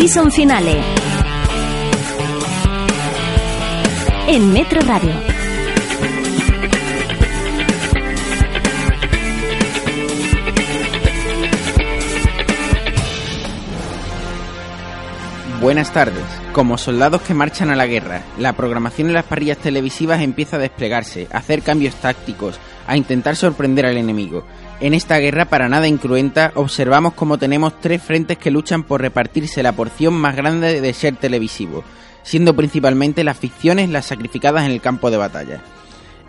[0.00, 0.80] Season Finale.
[4.28, 5.12] En Metro Radio.
[15.60, 16.14] Buenas tardes.
[16.54, 20.60] Como soldados que marchan a la guerra, la programación en las parrillas televisivas empieza a
[20.60, 24.46] desplegarse, a hacer cambios tácticos, a intentar sorprender al enemigo.
[24.80, 29.62] En esta guerra para nada incruenta observamos cómo tenemos tres frentes que luchan por repartirse
[29.62, 31.84] la porción más grande de ser televisivo,
[32.22, 35.62] siendo principalmente las ficciones las sacrificadas en el campo de batalla.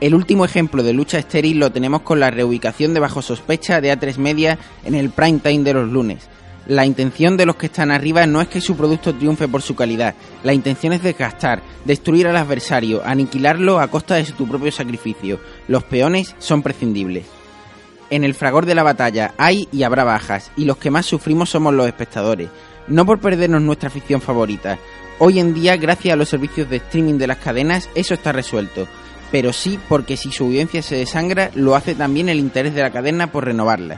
[0.02, 3.98] El último ejemplo de lucha estéril lo tenemos con la reubicación de bajo sospecha de
[3.98, 6.28] A3 Media en el prime time de los lunes.
[6.68, 9.76] La intención de los que están arriba no es que su producto triunfe por su
[9.76, 10.14] calidad,
[10.44, 15.40] la intención es desgastar, destruir al adversario, aniquilarlo a costa de tu propio sacrificio.
[15.70, 17.41] Los peones son prescindibles.
[18.12, 21.50] En el fragor de la batalla hay y habrá bajas, y los que más sufrimos
[21.50, 22.50] somos los espectadores,
[22.90, 24.78] no por perdernos nuestra ficción favorita.
[25.18, 28.86] Hoy en día, gracias a los servicios de streaming de las cadenas, eso está resuelto,
[29.32, 32.92] pero sí porque si su audiencia se desangra, lo hace también el interés de la
[32.92, 33.98] cadena por renovarla.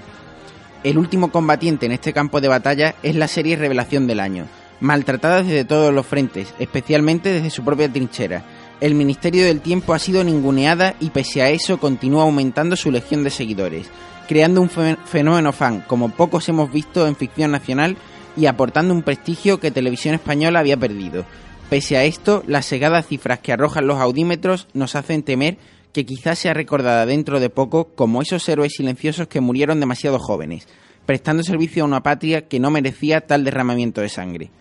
[0.84, 4.45] El último combatiente en este campo de batalla es la serie Revelación del Año,
[4.80, 8.44] maltratada desde todos los frentes, especialmente desde su propia trinchera.
[8.83, 13.23] El Ministerio del Tiempo ha sido ninguneada y pese a eso continúa aumentando su legión
[13.23, 13.87] de seguidores,
[14.27, 17.95] creando un fenómeno fan como pocos hemos visto en ficción nacional
[18.35, 21.23] y aportando un prestigio que Televisión Española había perdido.
[21.69, 25.57] Pese a esto, las segadas cifras que arrojan los audímetros nos hacen temer
[25.93, 30.67] que quizás sea recordada dentro de poco como esos héroes silenciosos que murieron demasiado jóvenes,
[31.05, 34.51] prestando servicio a una patria que no merecía tal derramamiento de sangre.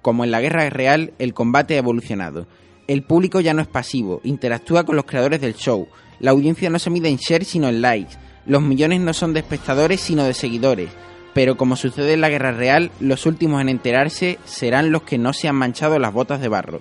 [0.00, 2.46] Como en la guerra real, el combate ha evolucionado.
[2.86, 5.88] El público ya no es pasivo, interactúa con los creadores del show.
[6.20, 8.14] La audiencia no se mide en share sino en likes.
[8.46, 10.90] Los millones no son de espectadores sino de seguidores.
[11.34, 15.32] Pero como sucede en la guerra real, los últimos en enterarse serán los que no
[15.32, 16.80] se han manchado las botas de barro.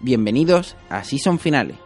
[0.00, 1.76] Bienvenidos a Season Finales.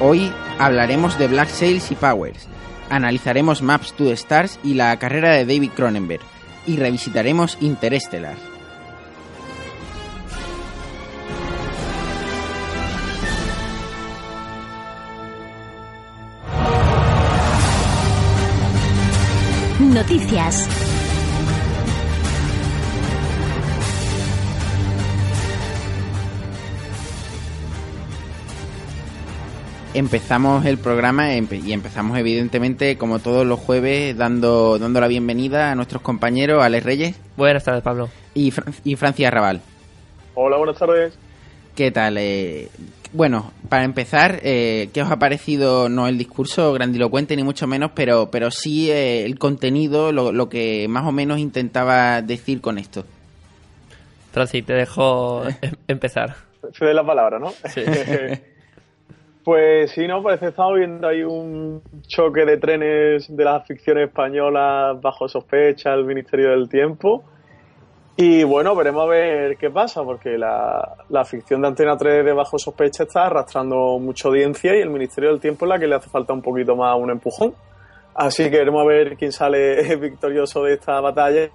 [0.00, 2.46] Hoy hablaremos de Black Sails y Powers,
[2.90, 6.20] analizaremos Maps to Stars y la carrera de David Cronenberg,
[6.66, 8.55] y revisitaremos Interstellar.
[19.96, 20.68] Noticias.
[29.94, 35.74] empezamos el programa y empezamos evidentemente como todos los jueves dando, dando la bienvenida a
[35.74, 37.20] nuestros compañeros Alex Reyes.
[37.38, 38.10] Buenas tardes, Pablo.
[38.34, 38.52] Y,
[38.84, 39.62] y Francia Raval.
[40.34, 41.18] Hola, buenas tardes.
[41.74, 42.18] ¿Qué tal?
[42.18, 42.68] Eh,
[43.16, 47.92] bueno, para empezar, eh, ¿qué os ha parecido, no el discurso grandilocuente ni mucho menos,
[47.94, 52.78] pero, pero sí eh, el contenido, lo, lo, que más o menos intentaba decir con
[52.78, 53.04] esto?
[54.32, 56.34] Francis, te dejo em, empezar.
[56.72, 57.50] Se de la palabra, ¿no?
[57.68, 57.82] Sí.
[59.46, 60.24] Pues sí, ¿no?
[60.24, 65.94] Parece que estamos viendo ahí un choque de trenes de las ficciones españolas bajo sospecha,
[65.94, 67.22] el Ministerio del Tiempo.
[68.16, 72.32] Y bueno, veremos a ver qué pasa, porque la, la, ficción de Antena 3 de
[72.32, 75.96] bajo sospecha está arrastrando mucha audiencia y el Ministerio del Tiempo es la que le
[75.96, 77.54] hace falta un poquito más un empujón.
[78.14, 81.50] Así que veremos a ver quién sale victorioso de esta batalla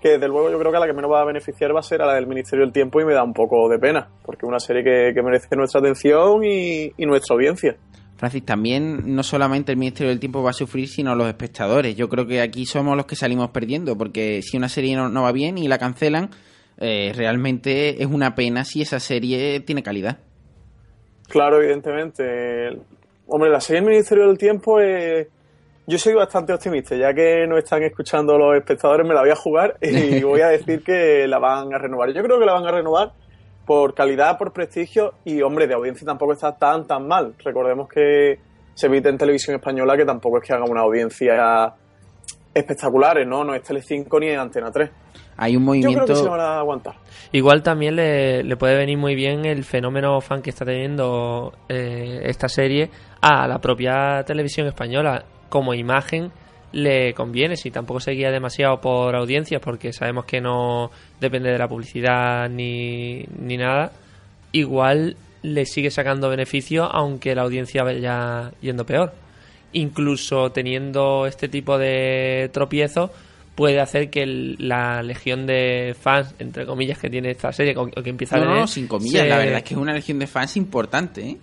[0.00, 2.00] que desde luego yo creo que la que menos va a beneficiar va a ser
[2.00, 4.60] la del Ministerio del Tiempo y me da un poco de pena, porque es una
[4.60, 7.76] serie que, merece nuestra atención y, nuestra audiencia.
[8.18, 11.94] Francis, también no solamente el Ministerio del Tiempo va a sufrir, sino los espectadores.
[11.94, 15.30] Yo creo que aquí somos los que salimos perdiendo, porque si una serie no, va
[15.30, 16.30] bien y la cancelan,
[16.78, 20.18] eh, realmente es una pena si esa serie tiene calidad.
[21.28, 22.76] Claro, evidentemente.
[23.28, 25.28] Hombre, la serie del Ministerio del Tiempo es
[25.86, 29.36] yo soy bastante optimista, ya que no están escuchando los espectadores, me la voy a
[29.36, 32.12] jugar y voy a decir que la van a renovar.
[32.12, 33.12] Yo creo que la van a renovar
[33.68, 37.34] por calidad, por prestigio y, hombre, de audiencia tampoco está tan, tan mal.
[37.44, 38.40] Recordemos que
[38.72, 41.74] se emite en televisión española que tampoco es que haga una audiencia
[42.54, 43.44] espectaculares, ¿no?
[43.44, 44.90] No es Telecinco ni Antena 3.
[45.36, 45.98] Hay un movimiento...
[45.98, 46.94] Yo creo que se van a aguantar.
[47.30, 52.22] Igual también le, le puede venir muy bien el fenómeno fan que está teniendo eh,
[52.22, 52.90] esta serie
[53.20, 56.32] a la propia televisión española como imagen
[56.72, 61.58] le conviene si tampoco se guía demasiado por audiencias porque sabemos que no depende de
[61.58, 63.92] la publicidad ni, ni nada
[64.52, 69.14] igual le sigue sacando beneficio aunque la audiencia vaya yendo peor
[69.72, 73.10] incluso teniendo este tipo de tropiezos
[73.54, 74.26] puede hacer que
[74.58, 78.68] la legión de fans entre comillas que tiene esta serie o que empieza a tener,
[78.68, 81.36] sin comillas la verdad es que es una legión de fans importante ¿eh?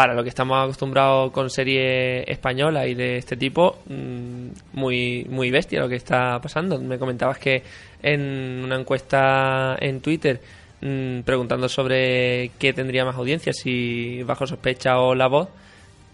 [0.00, 5.50] Para lo que estamos acostumbrados con series españolas y de este tipo, mm, muy, muy
[5.50, 6.80] bestia lo que está pasando.
[6.80, 7.62] Me comentabas que
[8.02, 10.40] en una encuesta en Twitter
[10.80, 15.50] mm, preguntando sobre qué tendría más audiencia, si Bajo Sospecha o La Voz,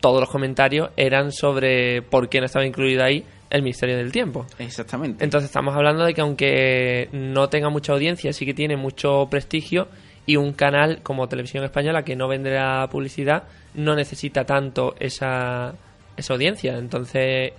[0.01, 4.47] todos los comentarios eran sobre por qué no estaba incluido ahí el Misterio del Tiempo.
[4.59, 5.23] Exactamente.
[5.23, 9.87] Entonces estamos hablando de que aunque no tenga mucha audiencia, sí que tiene mucho prestigio
[10.27, 13.45] y un canal como Televisión Española que no vendrá publicidad
[13.77, 15.75] no necesita tanto esa,
[16.17, 16.77] esa audiencia.
[16.77, 17.53] Entonces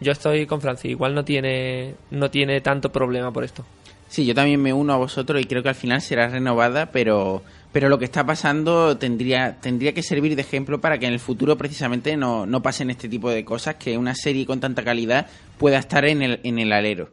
[0.00, 3.64] yo estoy con Francis, igual no tiene, no tiene tanto problema por esto.
[4.08, 7.42] Sí, yo también me uno a vosotros y creo que al final será renovada, pero
[7.72, 11.20] pero lo que está pasando tendría, tendría que servir de ejemplo para que en el
[11.20, 15.26] futuro precisamente no, no pasen este tipo de cosas, que una serie con tanta calidad
[15.58, 17.10] pueda estar en el, en el alero.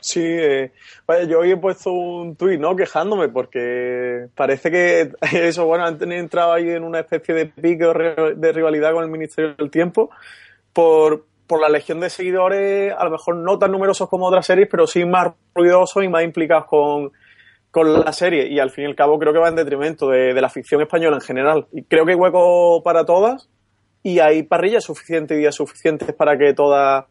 [0.00, 0.72] Sí, eh,
[1.06, 2.76] vaya, yo hoy he puesto un tuit, ¿no?
[2.76, 7.84] Quejándome porque parece que eso, bueno, han entrado ahí en una especie de pique
[8.36, 10.10] de rivalidad con el Ministerio del Tiempo
[10.72, 14.68] por, por la legión de seguidores, a lo mejor no tan numerosos como otras series,
[14.70, 17.12] pero sí más ruidosos y más implicados con,
[17.70, 20.32] con la serie y al fin y al cabo creo que va en detrimento de,
[20.34, 21.66] la ficción española en general.
[21.72, 23.48] Y creo que hay hueco para todas
[24.02, 27.06] y hay parrillas suficientes y días suficientes para que todas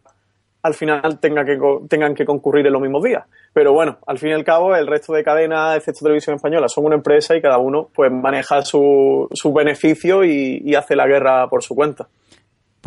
[0.62, 1.57] al final tenga que,
[1.88, 3.25] tengan que concurrir en los mismos días.
[3.54, 6.86] Pero bueno, al fin y al cabo el resto de cadenas, excepto Televisión Española, son
[6.86, 11.63] una empresa y cada uno pues maneja su, su beneficio y hace la guerra por
[11.63, 12.07] su cuenta.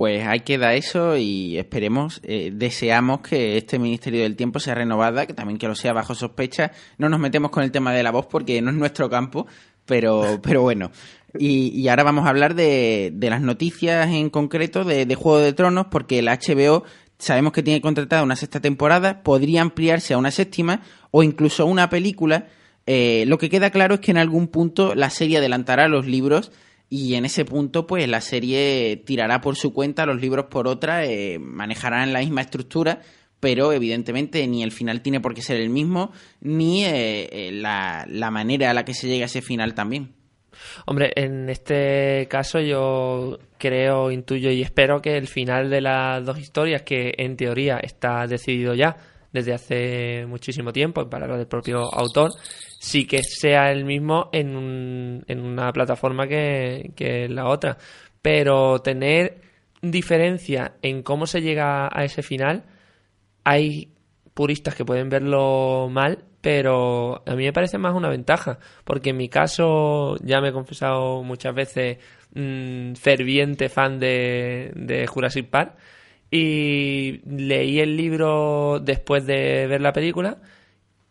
[0.01, 5.27] Pues ahí queda eso y esperemos, eh, deseamos que este Ministerio del Tiempo sea renovada,
[5.27, 6.71] que también que lo sea bajo sospecha.
[6.97, 9.47] No nos metemos con el tema de la voz porque no es nuestro campo,
[9.85, 10.91] pero, pero bueno.
[11.39, 15.53] Y, ahora vamos a hablar de, de las noticias en concreto de, de, Juego de
[15.53, 16.85] Tronos, porque la HBO
[17.21, 21.67] sabemos que tiene contratada una sexta temporada, podría ampliarse a una séptima o incluso a
[21.67, 22.49] una película.
[22.87, 26.51] Eh, lo que queda claro es que en algún punto la serie adelantará los libros
[26.91, 31.07] y en ese punto pues la serie tirará por su cuenta, los libros por otra,
[31.07, 33.01] eh, manejarán la misma estructura,
[33.39, 38.07] pero evidentemente ni el final tiene por qué ser el mismo, ni eh, eh, la,
[38.09, 40.20] la manera a la que se llega a ese final también.
[40.87, 46.39] Hombre, en este caso yo creo, intuyo y espero que el final de las dos
[46.39, 48.97] historias, que en teoría está decidido ya
[49.33, 52.31] desde hace muchísimo tiempo, en palabras del propio autor,
[52.79, 57.77] sí que sea el mismo en, en una plataforma que, que la otra.
[58.23, 59.41] Pero tener
[59.83, 62.65] diferencia en cómo se llega a ese final,
[63.45, 63.89] hay
[64.41, 69.19] puristas que pueden verlo mal, pero a mí me parece más una ventaja, porque en
[69.19, 71.99] mi caso ya me he confesado muchas veces
[72.33, 75.77] mm, ferviente fan de, de Jurassic Park
[76.31, 80.39] y leí el libro después de ver la película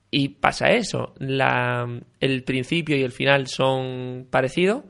[0.09, 1.13] y pasa eso.
[1.19, 1.87] La,
[2.19, 4.85] el principio y el final son parecidos,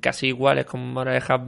[0.00, 1.40] casi iguales, con moralejas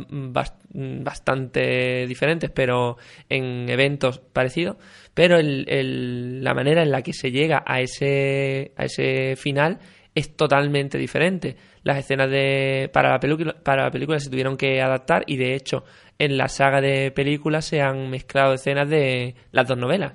[0.71, 2.97] bastante diferentes, pero
[3.29, 4.77] en eventos parecidos.
[5.15, 9.79] Pero el, la manera en la que se llega a ese, a ese final
[10.15, 11.57] es totalmente diferente.
[11.83, 15.55] Las escenas de para la película para la película se tuvieron que adaptar y de
[15.55, 15.85] hecho
[16.19, 20.15] en la saga de películas se han mezclado escenas de las dos novelas.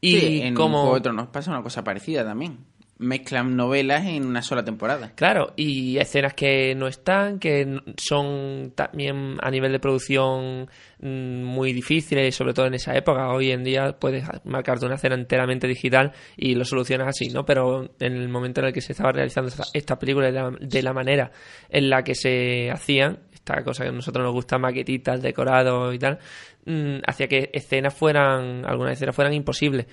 [0.00, 0.86] Y en como...
[0.86, 2.58] Juego nos pasa una cosa parecida también.
[2.96, 5.12] Mezclan novelas en una sola temporada.
[5.16, 10.68] Claro, y escenas que no están, que son también a nivel de producción
[11.00, 13.28] mm, muy difíciles, sobre todo en esa época.
[13.30, 17.44] Hoy en día puedes marcarte una escena enteramente digital y lo solucionas así, ¿no?
[17.44, 21.32] Pero en el momento en el que se estaba realizando esta, película de la, manera
[21.68, 25.98] en la que se hacían, esta cosa que a nosotros nos gusta, maquetitas, decorados y
[25.98, 26.20] tal,
[26.66, 29.86] Mm, hacía que escenas fueran, algunas escenas fueran imposibles.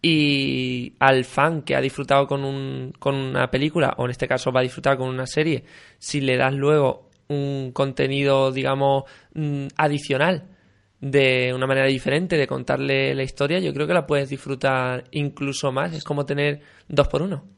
[0.00, 4.52] Y al fan que ha disfrutado con, un, con una película, o en este caso
[4.52, 5.64] va a disfrutar con una serie,
[5.98, 10.44] si le das luego un contenido, digamos, mm, adicional,
[11.00, 15.72] de una manera diferente de contarle la historia, yo creo que la puedes disfrutar incluso
[15.72, 15.92] más.
[15.94, 17.57] Es como tener dos por uno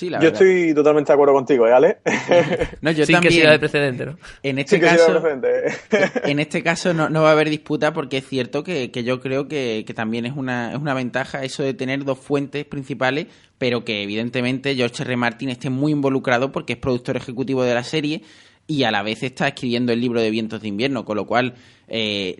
[0.00, 1.98] yo estoy totalmente de acuerdo contigo, ¿eh, Ale?
[2.80, 3.22] No, yo también.
[3.22, 4.18] que sea de precedente, ¿no?
[4.42, 5.22] En este caso,
[6.24, 9.84] en este caso no, va a haber disputa porque es cierto que, yo creo que,
[9.94, 13.26] también es una, es una ventaja eso de tener dos fuentes principales,
[13.58, 15.16] pero que evidentemente George R.
[15.16, 18.22] Martin esté muy involucrado porque es productor ejecutivo de la serie
[18.66, 21.54] y a la vez está escribiendo el libro de Vientos de Invierno, con lo cual
[21.86, 22.36] eh,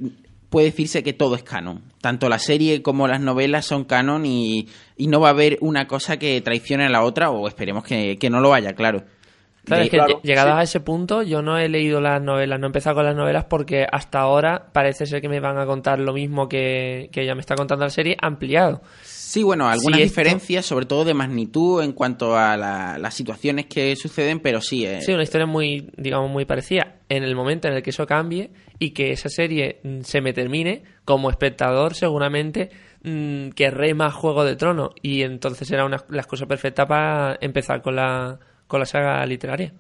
[0.51, 1.83] puede decirse que todo es canon.
[2.01, 6.19] Tanto la serie como las novelas son canon y, no va a haber una cosa
[6.19, 9.03] que traicione a la otra, o esperemos que, no lo haya, claro.
[9.65, 10.59] Claro, De- es que Claro, llegados sí.
[10.61, 13.47] a ese punto, yo no he leído las novelas, no he empezado con las novelas
[13.47, 17.35] porque hasta ahora parece ser que me van a contar lo mismo que, que ya
[17.35, 18.83] me está contando la serie, ampliado.
[19.03, 23.15] Sí, bueno, algunas Sí, esto- diferencias, sobre todo de magnitud en cuanto a la- las
[23.15, 26.97] situaciones que suceden, pero sí, eh, Sí, una historia muy, digamos, muy parecida.
[27.09, 30.33] En el momento en el que eso cambie y que esa serie mm, se me
[30.33, 32.71] termine, como espectador seguramente
[33.03, 37.83] mm, querré más Juego de Tronos y entonces será una, la excusa perfecta para empezar
[37.83, 39.73] con la, con la saga literaria.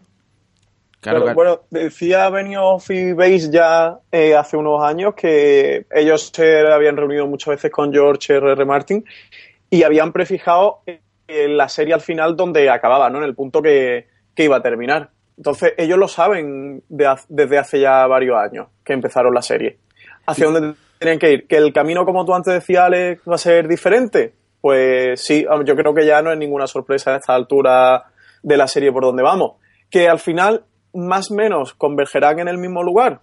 [1.00, 1.34] claro, Pero, claro.
[1.34, 7.26] bueno, decía Benioff y Base ya eh, hace unos años que ellos se habían reunido
[7.26, 8.52] muchas veces con George R.
[8.52, 8.64] R.
[8.64, 9.04] Martin
[9.70, 13.18] y habían prefijado eh, la serie al final donde acababa, ¿no?
[13.18, 15.10] En el punto que, que iba a terminar.
[15.36, 19.78] Entonces, ellos lo saben de desde hace ya varios años que empezaron la serie.
[20.26, 21.46] ¿Hacia dónde tienen que ir?
[21.46, 24.34] ¿Que el camino, como tú antes decías, Alex, va a ser diferente?
[24.60, 28.04] Pues sí, yo creo que ya no es ninguna sorpresa a esta altura
[28.42, 29.56] de la serie por donde vamos.
[29.90, 30.64] Que al final,
[30.94, 33.20] más o menos, convergerán en el mismo lugar.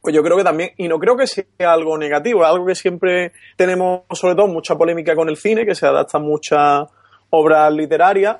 [0.00, 2.74] Pues yo creo que también, y no creo que sea algo negativo, es algo que
[2.74, 6.86] siempre tenemos, sobre todo, mucha polémica con el cine, que se adaptan muchas
[7.30, 8.38] obras literarias,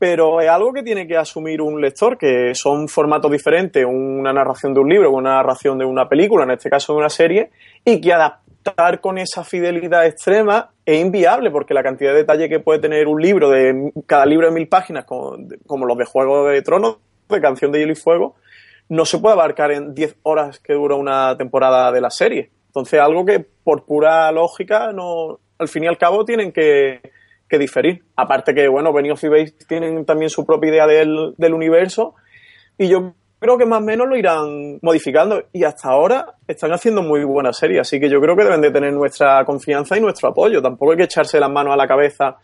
[0.00, 4.72] pero es algo que tiene que asumir un lector, que son formatos diferentes, una narración
[4.72, 7.50] de un libro, una narración de una película, en este caso de una serie,
[7.84, 12.60] y que adaptar con esa fidelidad extrema es inviable, porque la cantidad de detalle que
[12.60, 16.48] puede tener un libro, de cada libro de mil páginas, como, como los de Juego
[16.48, 16.96] de Tronos,
[17.28, 18.36] de Canción de Hielo y Fuego,
[18.88, 22.48] no se puede abarcar en 10 horas que dura una temporada de la serie.
[22.68, 27.02] Entonces, algo que por pura lógica, no, al fin y al cabo, tienen que,
[27.50, 28.04] que diferir.
[28.16, 32.14] Aparte que, bueno, Benioff y Bates tienen también su propia idea del, del universo
[32.78, 37.02] y yo creo que más o menos lo irán modificando y hasta ahora están haciendo
[37.02, 40.28] muy buena serie, así que yo creo que deben de tener nuestra confianza y nuestro
[40.28, 40.62] apoyo.
[40.62, 42.36] Tampoco hay que echarse las manos a la cabeza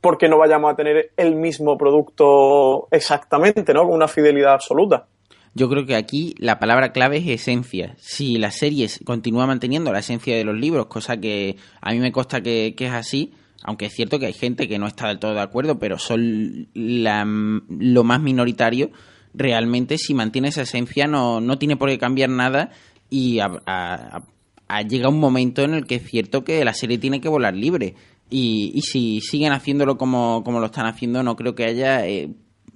[0.00, 3.84] porque no vayamos a tener el mismo producto exactamente, ¿no?
[3.84, 5.06] Con una fidelidad absoluta.
[5.54, 7.94] Yo creo que aquí la palabra clave es esencia.
[7.98, 12.12] Si la serie continúa manteniendo la esencia de los libros, cosa que a mí me
[12.12, 15.18] consta que, que es así, aunque es cierto que hay gente que no está del
[15.18, 18.90] todo de acuerdo, pero son la- lo más minoritario,
[19.34, 19.98] realmente.
[19.98, 22.70] Si mantiene esa esencia no, no tiene por qué cambiar nada.
[23.10, 23.40] Y
[24.88, 27.94] llega un momento en el que es cierto que la serie tiene que volar libre.
[28.30, 32.30] Y, y si siguen haciéndolo como, como lo están haciendo, no creo que haya eh,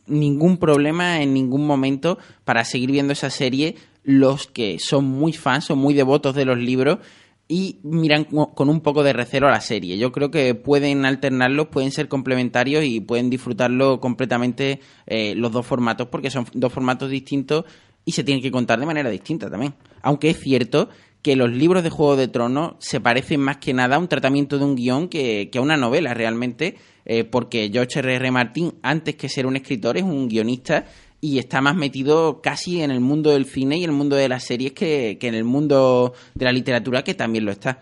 [0.07, 3.77] ningún problema en ningún momento para seguir viendo esa serie.
[4.03, 6.99] Los que son muy fans o muy devotos de los libros
[7.49, 9.99] y miran co- con un poco de recelo a la serie.
[9.99, 15.67] Yo creo que pueden alternarlos, pueden ser complementarios y pueden disfrutarlo completamente eh, los dos
[15.67, 17.65] formatos porque son dos formatos distintos
[18.05, 19.75] y se tienen que contar de manera distinta también.
[20.03, 20.89] Aunque es cierto
[21.23, 24.59] que los libros de Juego de Tronos se parecen más que nada a un tratamiento
[24.59, 28.15] de un guion que, que a una novela realmente, eh, porque George R.
[28.17, 28.31] R.
[28.31, 30.85] Martin, antes que ser un escritor, es un guionista
[31.25, 34.45] y está más metido casi en el mundo del cine y el mundo de las
[34.45, 37.79] series que, que en el mundo de la literatura, que también lo está.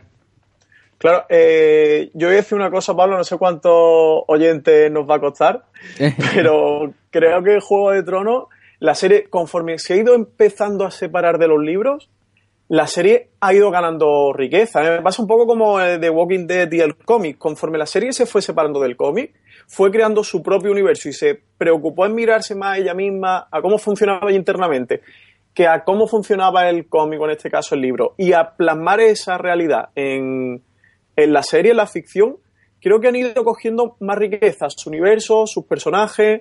[0.97, 3.73] Claro, eh, yo voy a decir una cosa, Pablo, no sé cuántos
[4.29, 5.65] oyentes nos va a costar,
[6.35, 8.45] pero creo que Juego de Tronos,
[8.79, 12.11] la serie, conforme se ha ido empezando a separar de los libros,
[12.73, 14.83] la serie ha ido ganando riqueza.
[14.83, 14.97] ¿eh?
[14.97, 17.37] Me pasa un poco como el de Walking Dead y el cómic.
[17.37, 19.35] Conforme la serie se fue separando del cómic,
[19.67, 23.61] fue creando su propio universo y se preocupó en mirarse más a ella misma, a
[23.61, 25.03] cómo funcionaba internamente,
[25.53, 29.37] que a cómo funcionaba el cómic, en este caso el libro, y a plasmar esa
[29.37, 30.63] realidad en,
[31.15, 32.39] en la serie, en la ficción,
[32.81, 36.41] creo que han ido cogiendo más riqueza, su universo, sus personajes.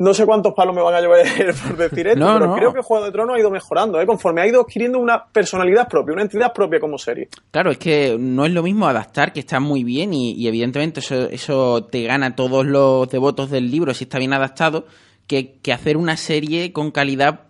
[0.00, 1.20] No sé cuántos palos me van a llevar
[1.68, 2.56] por decir esto, No, pero no.
[2.56, 4.06] creo que Juego de Tronos ha ido mejorando, ¿eh?
[4.06, 7.28] conforme ha ido adquiriendo una personalidad propia, una entidad propia como serie.
[7.50, 11.00] Claro, es que no es lo mismo adaptar, que está muy bien y, y evidentemente
[11.00, 14.86] eso, eso te gana todos los devotos del libro si está bien adaptado,
[15.26, 17.49] que, que hacer una serie con calidad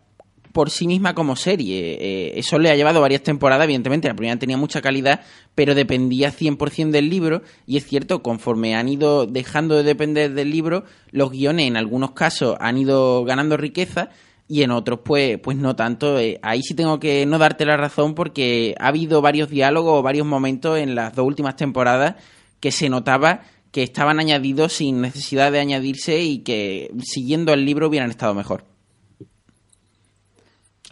[0.52, 1.98] por sí misma como serie.
[2.00, 4.08] Eh, eso le ha llevado varias temporadas, evidentemente.
[4.08, 5.20] La primera tenía mucha calidad,
[5.54, 7.42] pero dependía 100% del libro.
[7.66, 12.12] Y es cierto, conforme han ido dejando de depender del libro, los guiones en algunos
[12.12, 14.10] casos han ido ganando riqueza
[14.48, 17.76] y en otros pues pues no tanto Eh, ahí sí tengo que no darte la
[17.76, 22.16] razón porque ha habido varios diálogos varios momentos en las dos últimas temporadas
[22.58, 27.86] que se notaba que estaban añadidos sin necesidad de añadirse y que siguiendo el libro
[27.86, 28.69] hubieran estado mejor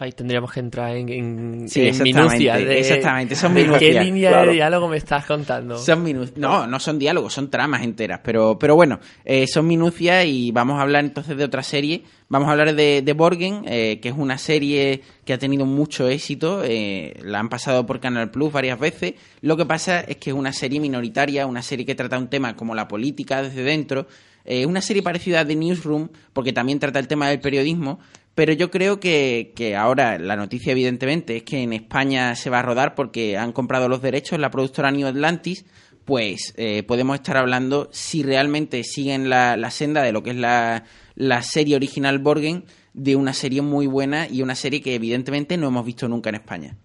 [0.01, 3.67] Ahí tendríamos que entrar en, en, Sí, en exactamente, minucias de, exactamente, son de qué
[3.67, 4.47] minucias, línea claro.
[4.47, 5.77] de diálogo me estás contando.
[5.77, 10.25] Son minu- no, no son diálogos, son tramas enteras, pero, pero bueno, eh, son minucias
[10.25, 12.03] y vamos a hablar entonces de otra serie.
[12.29, 16.07] Vamos a hablar de, de Borgen, eh, que es una serie que ha tenido mucho
[16.07, 19.15] éxito, eh, la han pasado por Canal Plus varias veces.
[19.41, 22.55] Lo que pasa es que es una serie minoritaria, una serie que trata un tema
[22.55, 24.07] como la política desde dentro,
[24.45, 27.99] Es una serie parecida a The Newsroom, porque también trata el tema del periodismo,
[28.35, 32.59] pero yo creo que, que, ahora la noticia, evidentemente, es que en España se va
[32.59, 35.65] a rodar porque han comprado los derechos la productora New Atlantis.
[36.05, 40.37] Pues eh, podemos estar hablando, si realmente siguen la, la senda de lo que es
[40.37, 45.57] la, la serie original Borgen, de una serie muy buena y una serie que evidentemente
[45.57, 46.77] no hemos visto nunca en España.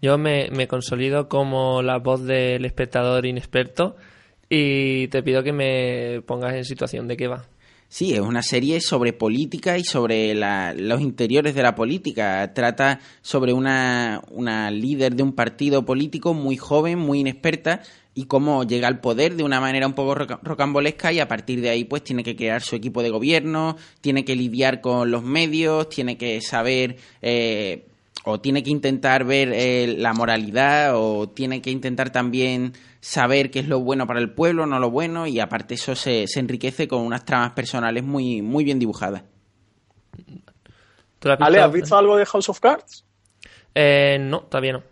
[0.00, 3.96] Yo me, me consolido como la voz del espectador inexperto
[4.48, 7.44] y te pido que me pongas en situación de qué va.
[7.92, 12.54] Sí, es una serie sobre política y sobre la, los interiores de la política.
[12.54, 17.82] Trata sobre una, una líder de un partido político muy joven, muy inexperta,
[18.14, 21.68] y cómo llega al poder de una manera un poco rocambolesca y a partir de
[21.68, 25.90] ahí pues tiene que crear su equipo de gobierno, tiene que lidiar con los medios,
[25.90, 27.88] tiene que saber eh,
[28.24, 33.60] o tiene que intentar ver eh, la moralidad o tiene que intentar también saber qué
[33.60, 36.86] es lo bueno para el pueblo, no lo bueno y aparte eso se, se enriquece
[36.86, 39.24] con unas tramas personales muy, muy bien dibujadas.
[41.38, 43.04] Ale, ¿has visto algo de House of Cards?
[43.74, 44.82] Eh, no, todavía no.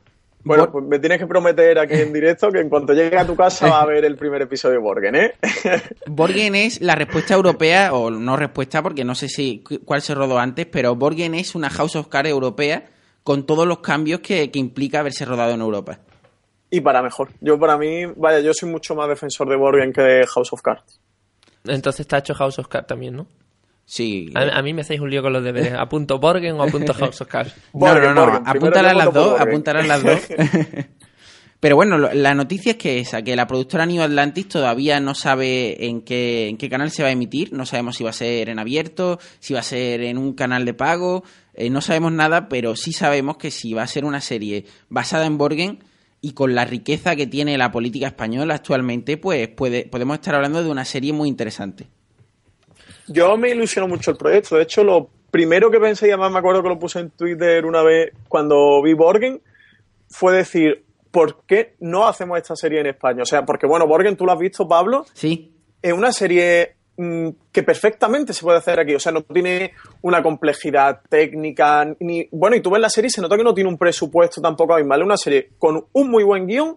[0.43, 3.37] Bueno, pues me tienes que prometer aquí en directo que en cuanto llegue a tu
[3.37, 5.35] casa va a ver el primer episodio de Borgen, ¿eh?
[6.07, 10.39] Borgen es la respuesta europea, o no respuesta porque no sé si cuál se rodó
[10.39, 12.89] antes, pero Borgen es una House of Cards europea
[13.23, 16.01] con todos los cambios que, que implica haberse rodado en Europa.
[16.71, 17.31] Y para mejor.
[17.41, 20.63] Yo para mí, vaya, yo soy mucho más defensor de Borgen que de House of
[20.63, 21.01] Cards.
[21.65, 23.27] Entonces está hecho House of Cards también, ¿no?
[23.85, 24.31] Sí.
[24.37, 25.73] A, a, mí me hacéis un lío con los deberes.
[25.79, 27.55] ¿Apunto Borgen o apunto House of Cards?
[27.75, 28.43] no, no, no.
[28.47, 29.41] Apúntalas las dos.
[29.41, 30.21] Apúntalas las dos.
[31.59, 35.87] Pero bueno, la noticia es que esa, que la productora New Atlantis todavía no sabe
[35.89, 37.53] en qué, en qué canal se va a emitir.
[37.53, 40.65] No sabemos si va a ser en abierto, si va a ser en un canal
[40.65, 41.23] de pago.
[41.61, 45.27] Eh, no sabemos nada, pero sí sabemos que si va a ser una serie basada
[45.27, 45.85] en Borgen
[46.23, 50.65] y con la riqueza que tiene la política española actualmente, pues puede, podemos estar hablando
[50.65, 51.87] de una serie muy interesante.
[53.09, 54.57] Yo me ilusionó mucho el proyecto.
[54.57, 57.67] De hecho, lo primero que pensé, y además me acuerdo que lo puse en Twitter
[57.67, 59.43] una vez cuando vi Borgen,
[60.09, 63.23] fue decir, ¿por qué no hacemos esta serie en España?
[63.23, 65.05] O sea, porque bueno, Borgen, tú lo has visto, Pablo.
[65.13, 65.53] Sí.
[65.83, 66.77] Es una serie
[67.53, 68.95] que perfectamente se puede hacer aquí.
[68.95, 72.29] O sea, no tiene una complejidad técnica, ni.
[72.31, 74.75] Bueno, y tú ves la serie y se nota que no tiene un presupuesto tampoco
[74.75, 75.01] abismal.
[75.01, 76.77] Es una serie con un muy buen guion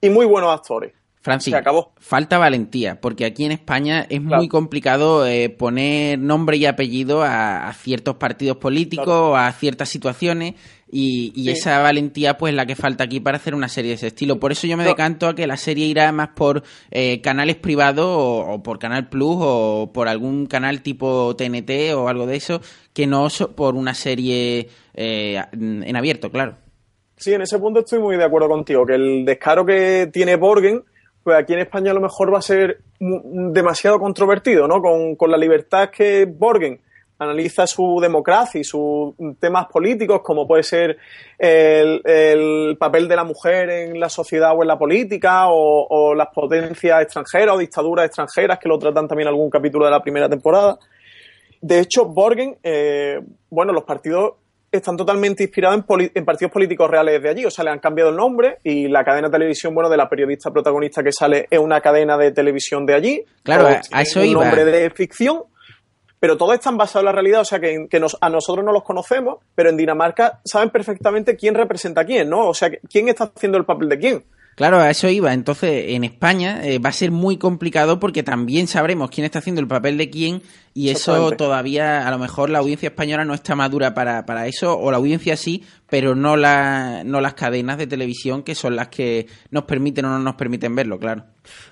[0.00, 0.92] y muy buenos actores.
[1.22, 1.92] Francis, Se acabó.
[1.98, 4.36] falta valentía, porque aquí en España es Claro.
[4.36, 9.36] muy complicado eh, poner nombre y apellido a, a ciertos partidos políticos, Claro.
[9.36, 10.54] a ciertas situaciones,
[10.90, 11.50] y, y Sí.
[11.50, 14.38] esa valentía pues la que falta aquí para hacer una serie de ese estilo.
[14.38, 18.06] Por eso yo me decanto a que la serie irá más por eh, canales privados
[18.06, 22.60] o, o por Canal Plus o por algún canal tipo TNT o algo de eso,
[22.92, 26.56] que no por una serie eh, en abierto, claro.
[27.16, 30.82] Sí, en ese punto estoy muy de acuerdo contigo, que el descaro que tiene Borgen,
[31.24, 34.80] pues aquí en España a lo mejor va a ser demasiado controvertido, ¿no?
[34.80, 36.80] Con, con la libertad que Borgen
[37.18, 40.98] analiza su democracia y sus temas políticos, como puede ser
[41.38, 46.14] el, el papel de la mujer en la sociedad o en la política, o, o
[46.14, 50.02] las potencias extranjeras o dictaduras extranjeras, que lo tratan también en algún capítulo de la
[50.02, 50.78] primera temporada.
[51.60, 53.18] De hecho, Borgen, eh,
[53.50, 54.34] bueno, los partidos
[54.70, 55.82] están totalmente inspirados
[56.14, 57.44] en, partidos políticos reales de allí.
[57.46, 60.06] O sea, le han cambiado el nombre y la cadena de televisión, bueno, de la
[60.08, 63.24] periodista protagonista que sale es una cadena de televisión de allí.
[63.42, 64.44] Claro, a- eso un iba.
[64.44, 65.44] nombre de ficción.
[66.18, 68.72] Pero todos están basados en la realidad, o sea que, que nos- a nosotros no
[68.72, 72.48] los conocemos, pero en Dinamarca saben perfectamente quién representa a quién, ¿no?
[72.48, 74.24] O sea, quién está haciendo el papel de quién.
[74.56, 75.34] Claro, a eso iba.
[75.34, 79.60] Entonces, en España eh, va a ser muy complicado porque también sabremos quién está haciendo
[79.60, 80.40] el papel de quién
[80.72, 84.78] y eso todavía, a lo mejor la audiencia española no está madura para, para eso,
[84.78, 88.88] o la audiencia sí, pero no, la, no las cadenas de televisión que son las
[88.88, 91.24] que nos permiten o no nos permiten verlo, claro.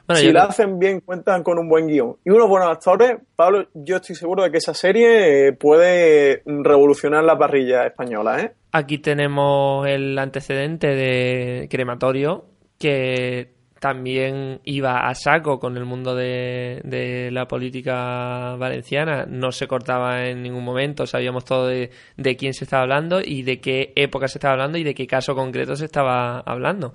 [0.06, 3.16] Bueno, si lo creo- hacen bien, cuentan con un buen guion y unos buenos actores,
[3.34, 8.52] Pablo, yo estoy seguro de que esa serie eh, puede revolucionar la parrilla española, ¿eh?
[8.72, 12.46] Aquí tenemos el antecedente de Crematorio,
[12.78, 19.66] que también iba a saco con el mundo de, de la política valenciana, no se
[19.66, 23.92] cortaba en ningún momento, sabíamos todo de, de quién se estaba hablando y de qué
[23.94, 26.94] época se estaba hablando y de qué caso concreto se estaba hablando.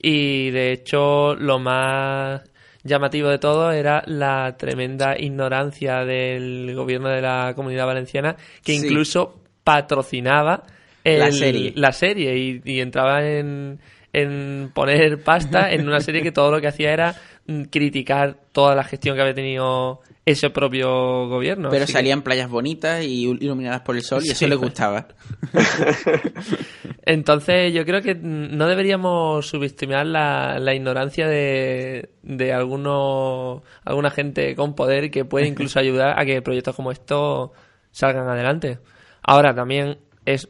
[0.00, 2.42] Y de hecho, lo más
[2.84, 8.86] llamativo de todo era la tremenda ignorancia del gobierno de la comunidad valenciana, que Sí.
[8.86, 10.62] incluso patrocinaba
[11.02, 11.72] el- La serie.
[11.74, 13.80] la serie y, y entraba en,
[14.12, 17.14] en poner pasta en una serie que todo lo que hacía era
[17.46, 21.70] mm, criticar toda la gestión que había tenido ese propio gobierno.
[21.70, 24.58] Pero que- salían playas bonitas y iluminadas por el sol y eso pues.
[24.58, 25.08] gustaba.
[27.04, 34.10] Entonces yo creo que mm, no deberíamos subestimar la, la ignorancia de, de algunos, alguna
[34.10, 37.50] gente con poder que puede incluso ayudar a que proyectos como estos
[37.90, 38.78] salgan adelante.
[39.22, 40.48] Ahora también es,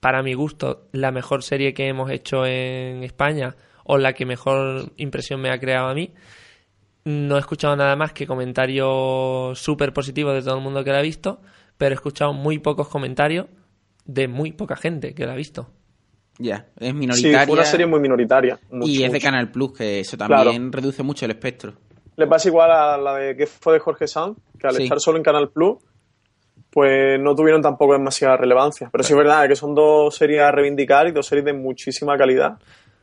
[0.00, 4.92] para mi gusto, la mejor serie que hemos hecho en España o la que mejor
[4.96, 6.12] impresión me ha creado a mí.
[7.04, 10.98] No he escuchado nada más que comentarios súper positivos de todo el mundo que la
[10.98, 11.40] ha visto,
[11.78, 13.46] pero he escuchado muy pocos comentarios
[14.04, 15.70] de muy poca gente que la ha visto.
[16.38, 17.46] Ya, es Sí, minoritaria.
[17.46, 18.58] fue una serie muy minoritaria.
[18.70, 19.20] mucho, y es de.
[19.20, 20.70] Canal Plus, que eso también Claro.
[20.72, 21.74] reduce mucho el espectro.
[22.16, 24.82] Le pasa igual a la de que fue de Jorge Sanz, que al Sí.
[24.84, 25.76] estar solo en Canal Plus,
[26.76, 28.90] pues no tuvieron tampoco demasiada relevancia.
[28.92, 32.18] Pero sí es verdad que son dos series a reivindicar y dos series de muchísima
[32.18, 32.58] calidad.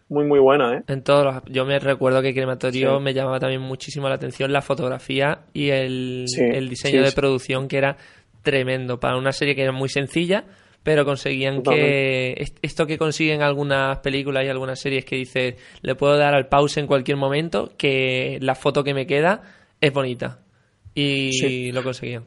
[0.10, 0.84] Muy, muy buenas, ¿eh?
[0.90, 3.04] En todos los- yo me recuerdo que Crematorio Sí.
[3.04, 7.12] me llamaba también muchísimo la atención la fotografía y el, Sí, el diseño sí, de
[7.14, 7.98] producción que era
[8.44, 10.44] tremendo para una serie que era muy sencilla
[10.84, 15.96] pero conseguían que est- esto que consiguen algunas películas y algunas series que dices le
[15.96, 19.42] puedo dar al pause en cualquier momento que la foto que me queda
[19.82, 20.42] es bonita
[20.94, 22.26] y lo conseguían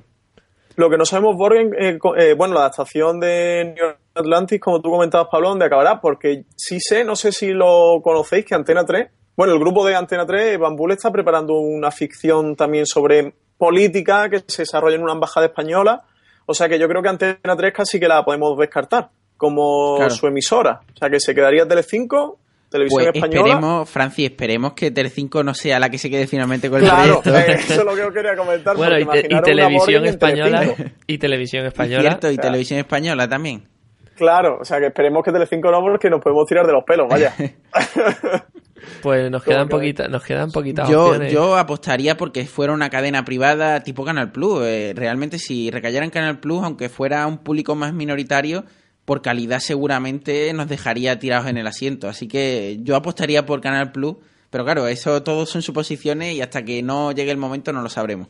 [0.77, 4.91] Lo que no sabemos, Borgen, eh, eh, bueno, la adaptación de New Atlantis, como tú
[4.91, 6.01] comentabas, Pablo, ¿dónde acabará?
[6.01, 9.95] Porque sí sé, no sé si lo conocéis, que Antena 3, bueno, el grupo de
[9.95, 15.13] Antena 3, Bambul, está preparando una ficción también sobre política que se desarrolla en una
[15.15, 16.03] embajada española.
[16.45, 20.11] O sea que yo creo que Antena 3 casi que la podemos descartar como Claro.
[20.15, 20.81] su emisora.
[20.95, 22.39] O sea que se quedaría Telecinco,
[22.77, 23.41] Televisión Pues Española.
[23.49, 27.21] esperemos, Francis, esperemos que Telecinco no sea la que se quede finalmente con el Claro,
[27.23, 27.53] proyecto.
[27.53, 28.77] eh, eso es lo que yo quería comentar.
[28.77, 30.65] bueno y, te- y televisión española
[31.07, 33.69] y televisión Y española cierto, y O sea, televisión española también.
[34.17, 37.07] Claro, o sea que esperemos que Telecinco no, porque nos podemos tirar de los pelos,
[37.09, 37.35] vaya.
[39.03, 39.71] pues nos ¿Cómo quedan que?
[39.77, 44.33] poquitas nos quedan poquitas Yo, opciones yo apostaría porque fuera una cadena privada tipo Canal
[44.33, 44.63] Plus.
[44.65, 48.65] Eh, realmente, si recayera en Canal Plus, aunque fuera un público más minoritario,
[49.07, 52.09] por calidad seguramente nos dejaría tirados en el asiento.
[52.09, 54.17] Así que yo apostaría por Canal Plus.
[54.51, 57.89] Pero claro, eso todo son suposiciones y hasta que no llegue el momento no lo
[57.89, 58.29] sabremos.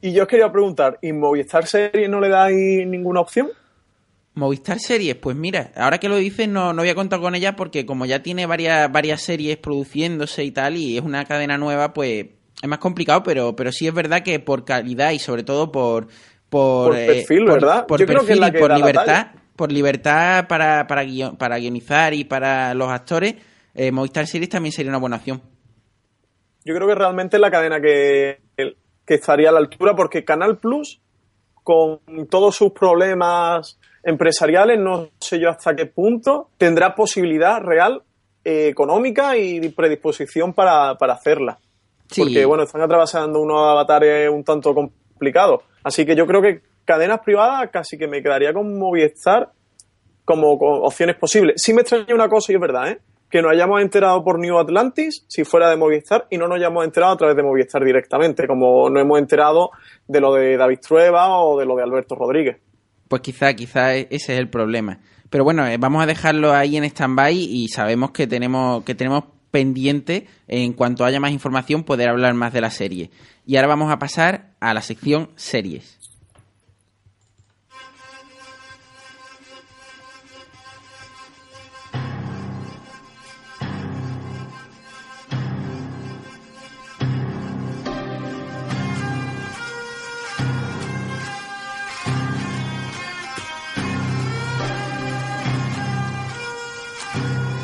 [0.00, 3.48] y yo os quería preguntar, ¿y Movistar Series no le dais ninguna opción?
[4.34, 7.84] Movistar Series, pues mira, ahora que lo dices no, no había contado con ella porque
[7.84, 12.26] como ya tiene varias, varias series produciéndose y tal y es una cadena nueva, pues
[12.62, 16.08] es más complicado, pero, pero sí es verdad que por calidad y sobre todo por...
[16.48, 17.86] Por, Por perfil, ¿verdad?
[17.86, 19.26] Por Yo creo que es perfil y por libertad.
[19.58, 23.34] Por libertad para, para, guion- para guionizar y para los actores,
[23.74, 25.42] eh, Movistar Series también sería una buena opción.
[26.64, 30.58] Yo creo que realmente es la cadena que, que estaría a la altura, porque Canal
[30.58, 31.00] Plus,
[31.64, 31.98] con
[32.30, 38.02] todos sus problemas empresariales, no sé yo hasta qué punto, tendrá posibilidad real
[38.44, 41.58] eh, económica y predisposición para, para hacerla.
[42.10, 42.22] Sí.
[42.22, 45.62] Porque, bueno, están atravesando unos avatares un tanto complicados.
[45.82, 49.52] Así que yo creo que cadenas privadas casi que me quedaría con Movistar
[50.24, 51.60] como opciones posibles.
[51.62, 52.98] Sí me extraña una cosa y es verdad, ¿eh?
[53.30, 56.86] Que nos hayamos enterado por New Atlantis, si fuera de Movistar, y no nos hayamos
[56.86, 59.70] enterado a través de Movistar directamente, como no hemos enterado
[60.06, 62.56] de lo de David Trueba o de lo de Alberto Rodríguez.
[63.06, 64.98] Pues quizá, quizá e- ese es el problema.
[65.28, 69.24] Pero bueno, eh, vamos a dejarlo ahí en stand-by y sabemos que tenemos, que tenemos
[69.50, 73.10] pendiente, en cuanto haya más información, poder hablar más de la serie.
[73.44, 75.97] Y ahora vamos a pasar a la sección series.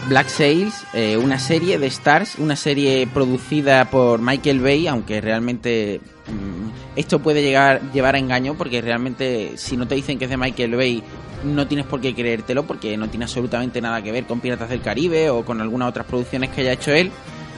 [0.09, 6.01] Black Sails, eh, una serie de Stars, una serie producida por Michael Bay, aunque realmente
[6.27, 10.31] mm, esto puede llegar llevar a engaño porque realmente si no te dicen que es
[10.31, 11.03] de Michael Bay
[11.45, 14.83] no tienes por qué creértelo porque no tiene absolutamente nada que ver con Piratas del
[14.83, 17.11] Caribe o con algunas otras producciones que haya hecho él.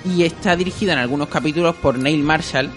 [0.04, 2.70] Y está dirigida en algunos capítulos por Neil Marshall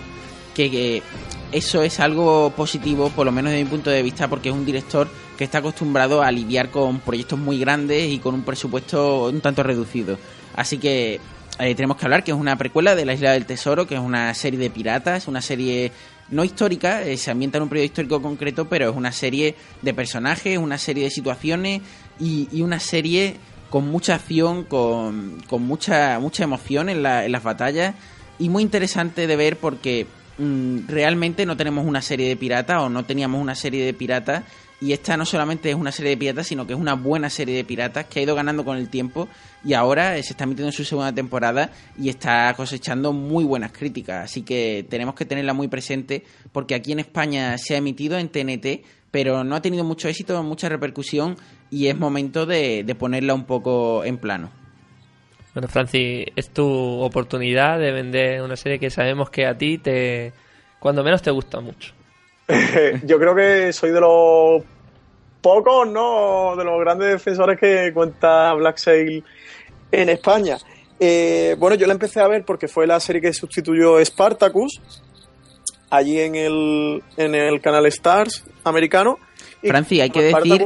[0.56, 1.04] que, que
[1.52, 4.66] eso es algo positivo, por lo menos desde mi punto de vista, porque es un
[4.66, 5.08] director
[5.40, 9.64] que está acostumbrado a lidiar con proyectos muy grandes y con un presupuesto un tanto
[9.64, 10.20] reducido.
[10.54, 11.22] Así que
[11.60, 14.02] eh, tenemos que hablar que es una precuela de La Isla del Tesoro, que es
[14.02, 15.94] una serie de piratas, una serie
[16.30, 19.94] no histórica, eh, se ambienta en un periodo histórico concreto, pero es una serie de
[19.94, 21.82] personajes, una serie de situaciones
[22.20, 23.38] y, una serie
[23.70, 27.96] con mucha acción, con, con mucha, mucha emoción en, la- en las batallas
[28.40, 30.06] y muy interesante de ver porque
[30.38, 34.44] mm, realmente no tenemos una serie de piratas o no teníamos una serie de piratas
[34.82, 37.56] y esta no solamente es una serie de piratas, sino que es una buena serie
[37.56, 39.28] de piratas que ha ido ganando con el tiempo
[39.64, 44.24] y ahora se está metiendo en su segunda temporada y está cosechando muy buenas críticas.
[44.26, 48.30] Así que tenemos que tenerla muy presente porque aquí en España se ha emitido en
[48.30, 51.36] TNT, pero no ha tenido mucho éxito, mucha repercusión
[51.70, 54.50] y es momento de, de ponerla un poco en plano.
[55.54, 60.32] Bueno, Francis, es tu oportunidad de vender una serie que sabemos que a ti te,
[60.80, 61.99] cuando menos te gusta mucho.
[63.04, 64.64] Yo creo que soy de los
[65.42, 66.56] pocos, ¿no?
[66.56, 69.24] De los grandes defensores que cuenta Black Sail
[69.92, 70.58] en España.
[71.00, 74.82] Eh, bueno, yo la empecé a ver porque fue la serie que sustituyó Spartacus
[75.90, 79.18] allí en el, en el canal Stars americano.
[79.62, 80.66] Franci, hay que decir.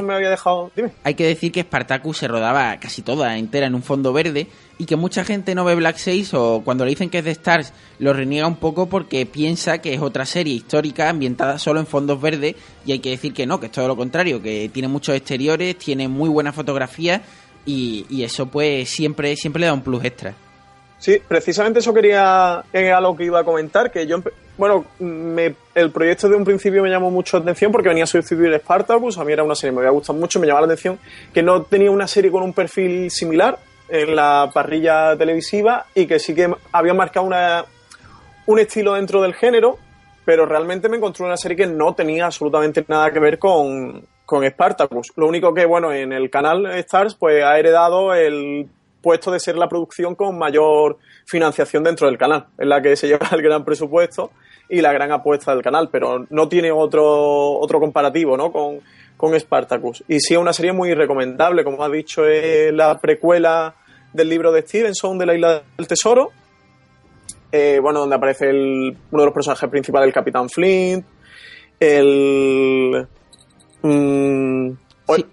[1.02, 4.46] Hay que decir que Spartacus se rodaba casi toda entera en un fondo verde
[4.78, 7.32] y que mucha gente no ve Black 6 o cuando le dicen que es de
[7.32, 11.86] Stars lo reniega un poco porque piensa que es otra serie histórica ambientada solo en
[11.86, 12.54] fondos verdes
[12.86, 15.76] y hay que decir que no, que es todo lo contrario, que tiene muchos exteriores,
[15.76, 17.22] tiene muy buena fotografía
[17.66, 20.34] y, eso pues siempre, siempre le da un plus extra.
[20.98, 24.22] Sí, precisamente eso quería, era lo que iba a comentar, que yo,
[24.56, 28.06] bueno, me, el proyecto de un principio me llamó mucho la atención porque venía a
[28.06, 30.72] sustituir Spartacus, a mí era una serie que me había gustado mucho, me llamaba la
[30.72, 30.98] atención
[31.32, 36.18] que no tenía una serie con un perfil similar en la parrilla televisiva y que
[36.18, 37.64] sí que había marcado una,
[38.46, 39.78] un estilo dentro del género,
[40.24, 44.48] pero realmente me encontré una serie que no tenía absolutamente nada que ver con, con
[44.48, 45.12] Spartacus.
[45.16, 48.68] Lo único que, bueno, en el canal Stars pues ha heredado el
[49.04, 53.06] puesto de ser la producción con mayor financiación dentro del canal, en la que se
[53.08, 54.30] lleva el gran presupuesto
[54.68, 58.50] y la gran apuesta del canal, pero no tiene otro, otro comparativo ¿no?
[58.50, 58.80] con,
[59.18, 60.02] con Spartacus.
[60.08, 63.74] Y sí es una serie muy recomendable, como ha dicho, es la precuela
[64.14, 66.30] del libro de Stevenson de la Isla del Tesoro,
[67.52, 71.04] eh, bueno, donde aparece el, uno de los personajes principales, el Capitán Flint,
[71.78, 73.06] el...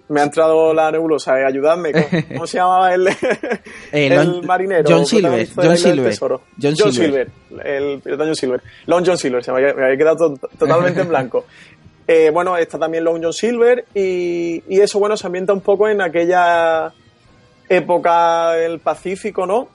[0.09, 1.91] Me ha entrado la nebulosa, eh, ayudadme.
[2.33, 3.07] ¿Cómo, se llamaba el,
[3.91, 4.83] el, marinero?
[4.87, 5.47] John Silver.
[5.55, 6.13] John Silver.
[6.61, 7.29] John, Silver.
[7.63, 8.61] El John Silver.
[8.87, 11.45] Long John Silver, se me había, quedado totalmente en blanco.
[12.07, 15.87] Eh, bueno, está también Long John Silver y, y, eso, bueno, se ambienta un poco
[15.87, 16.91] en aquella
[17.69, 19.69] época del Pacífico, ¿no?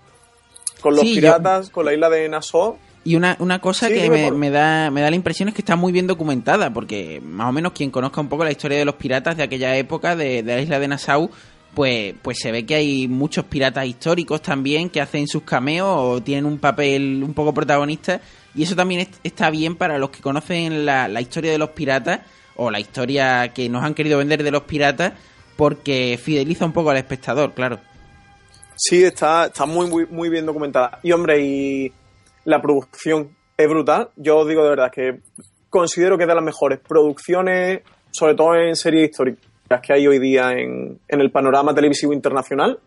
[0.83, 2.77] Con los piratas, con la isla de Nassau.
[3.07, 5.93] Y una, una cosa que me, da, me da la impresión es que está muy
[5.93, 9.37] bien documentada, porque más o menos quien conozca un poco la historia de los piratas
[9.37, 11.31] de aquella época, de, la isla de Nassau,
[11.73, 16.21] pues, pues se ve que hay muchos piratas históricos también que hacen sus cameos o
[16.21, 18.21] tienen un papel un poco protagonista.
[18.57, 22.23] Y eso también está bien para los que conocen la, la historia de los piratas
[22.57, 25.13] o la historia que nos han querido vender de los piratas,
[25.55, 27.79] porque fideliza un poco al espectador, claro.
[28.75, 30.99] Sí, está, está muy, muy, muy bien documentada.
[31.05, 31.93] Y hombre, y
[32.47, 34.11] la producción es brutal.
[34.17, 35.21] Yo digo de verdad que
[35.69, 40.19] considero que es de las mejores producciones, sobre todo en series históricas que hay hoy
[40.19, 42.79] día en, el panorama televisivo internacional.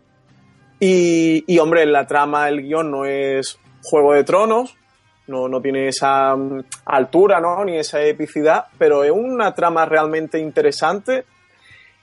[0.79, 4.77] Y, y, hombre, la trama, el guion no es Juego de Tronos,
[5.27, 7.65] no, no tiene esa mm, altura, ¿no?
[7.65, 11.25] Ni esa epicidad, pero es una trama realmente interesante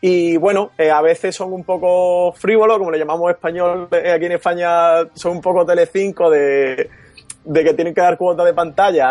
[0.01, 4.27] y bueno, eh, a veces son un poco frívolos, como le llamamos español eh, aquí
[4.27, 6.91] en España, son un poco telecinco de,
[7.47, 9.07] de que tienen que dar cuota de pantalla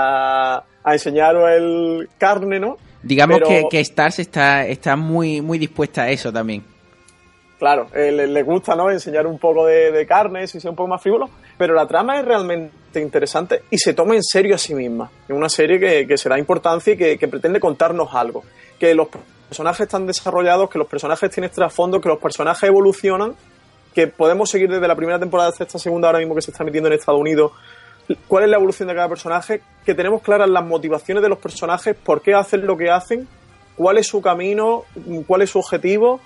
[0.58, 2.78] a, enseñar el carne, ¿no?
[3.02, 6.64] Digamos que, que, Stars está, está muy, muy dispuesta a eso también.
[7.58, 8.92] Claro, eh, le, gusta ¿no?
[8.92, 12.26] enseñar un poco de, carne, si sea un poco más frívolo, pero la trama es
[12.26, 15.10] realmente interesante y se toma en serio a sí misma.
[15.28, 18.44] Es una serie que, que se da importancia y que, que pretende contarnos algo.
[18.78, 19.08] Que los
[19.48, 23.36] personajes están desarrollados, que los personajes tienen trasfondo, que los personajes evolucionan,
[23.94, 26.64] que podemos seguir desde la primera temporada hasta esta segunda ahora mismo que se está
[26.64, 27.54] emitiendo en Estados Unidos,
[28.28, 31.96] cuál es la evolución de cada personaje, que tenemos claras las motivaciones de los personajes,
[31.96, 33.28] por qué hacen lo que hacen,
[33.76, 34.84] cuál es su camino,
[35.28, 36.20] cuál es su objetivo,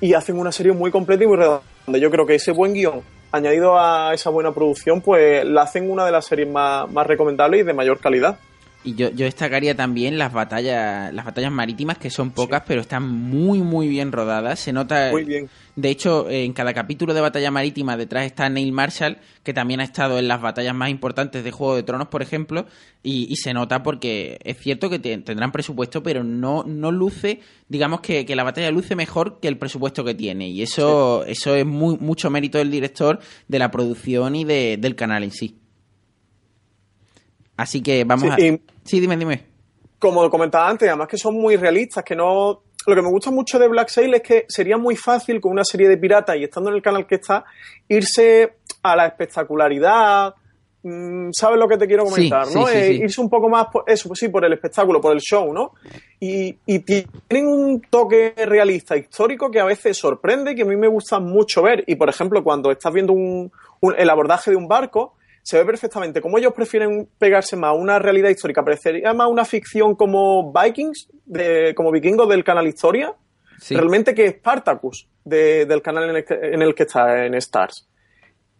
[0.00, 1.62] y hacen una serie muy completa y muy redonda.
[1.98, 6.04] Yo creo que ese buen guion, añadido a esa buena producción, pues la hacen una
[6.04, 8.38] de las series más, más recomendables y de mayor calidad.
[8.84, 13.08] Y yo, yo destacaría también las batallas, las batallas marítimas, que son pocas, pero están
[13.08, 14.60] muy, muy bien rodadas.
[14.60, 15.10] Se nota.
[15.10, 15.48] Muy bien.
[15.74, 19.84] De hecho, en cada capítulo de batalla marítima detrás está Neil Marshall, que también ha
[19.84, 22.66] estado en las batallas más importantes de Juego de Tronos, por ejemplo,
[23.02, 28.24] y, se nota porque es cierto que tendrán presupuesto, pero no, no luce, digamos que,
[28.26, 30.48] que, la batalla luce mejor que el presupuesto que tiene.
[30.48, 34.94] Y eso, eso es muy, mucho mérito del director, de la producción y de, del
[34.94, 35.56] canal en sí.
[37.58, 38.36] Así que vamos a...
[38.36, 39.42] sí, dime, dime.
[39.98, 42.62] Como comentaba antes, además que son muy realistas, que no...
[42.86, 45.64] Lo que me gusta mucho de Black Sail es que sería muy fácil con una
[45.64, 47.44] serie de piratas y estando en el canal que está,
[47.88, 50.34] irse a la espectacularidad,
[50.84, 52.66] mm, sabes lo que te quiero comentar, Sí, ¿no?
[52.66, 52.92] sí, sí, Eh.
[53.02, 55.72] Irse un poco más, por, eso, pues sí, por el espectáculo, por el show, ¿no?
[56.20, 60.88] Y, y tienen un toque realista, histórico, que a veces sorprende, que a mí me
[60.88, 61.84] gusta mucho ver.
[61.88, 65.64] Y, por ejemplo, cuando estás viendo un, un- el abordaje de un barco, se ve
[65.64, 70.52] perfectamente cómo ellos prefieren pegarse más a una realidad histórica, parecería más una ficción como
[70.52, 73.14] Vikings, de, como vikingos del canal Historia,
[73.60, 73.74] Sí.
[73.74, 77.88] realmente que Spartacus de- del canal en el, que, en el que está en Stars.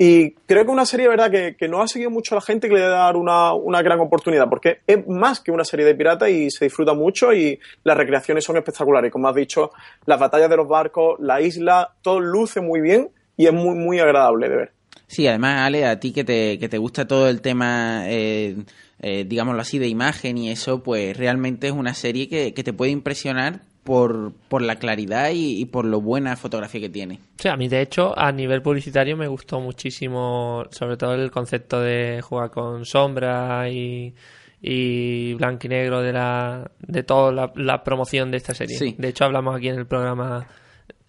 [0.00, 2.68] Y creo que una serie, verdad, que, que no ha seguido mucho a la gente
[2.68, 6.28] que le dar una, una gran oportunidad, porque es más que una serie de piratas
[6.30, 9.10] y se disfruta mucho y las recreaciones son espectaculares.
[9.10, 9.72] Como has dicho,
[10.06, 13.98] las batallas de los barcos, la isla, todo luce muy bien y es muy, muy
[13.98, 14.72] agradable de ver.
[15.08, 18.56] Sí, además, Ale, a ti que te, que te gusta todo el tema, eh,
[19.00, 22.74] eh, digámoslo así, de imagen y eso, pues realmente es una serie que, que te
[22.74, 27.20] puede impresionar por, por la claridad y, y por lo buena fotografía que tiene.
[27.38, 31.80] Sí, a mí de hecho a nivel publicitario me gustó muchísimo, sobre todo el concepto
[31.80, 34.14] de jugar con sombra y,
[34.60, 38.76] y blanco y negro de la de toda la, la promoción de esta serie.
[38.76, 38.94] Sí.
[38.98, 40.46] De hecho hablamos aquí en el programa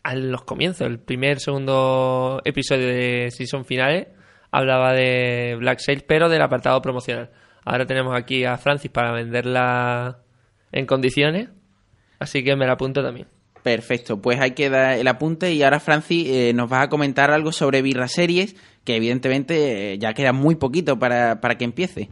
[0.03, 4.07] a los comienzos, el primer, segundo episodio de season finales
[4.51, 7.29] hablaba de Black Sail, pero del apartado promocional.
[7.65, 10.19] Ahora tenemos aquí a Francis para venderla
[10.71, 11.49] en condiciones,
[12.19, 13.27] así que me la apunto también.
[13.62, 17.29] Perfecto, pues hay que dar el apunte y ahora Francis eh, nos vas a comentar
[17.29, 22.09] algo sobre Birra Series, que evidentemente eh, ya queda muy poquito para, para que empiece.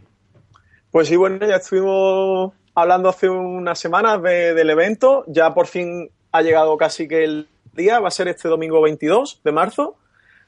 [0.92, 5.24] Pues sí, bueno, ya estuvimos hablando hace unas semanas de- del evento.
[5.28, 7.48] Ya por fin ha llegado casi que el
[7.78, 8.02] día.
[8.02, 9.96] Va a ser este domingo 22 de marzo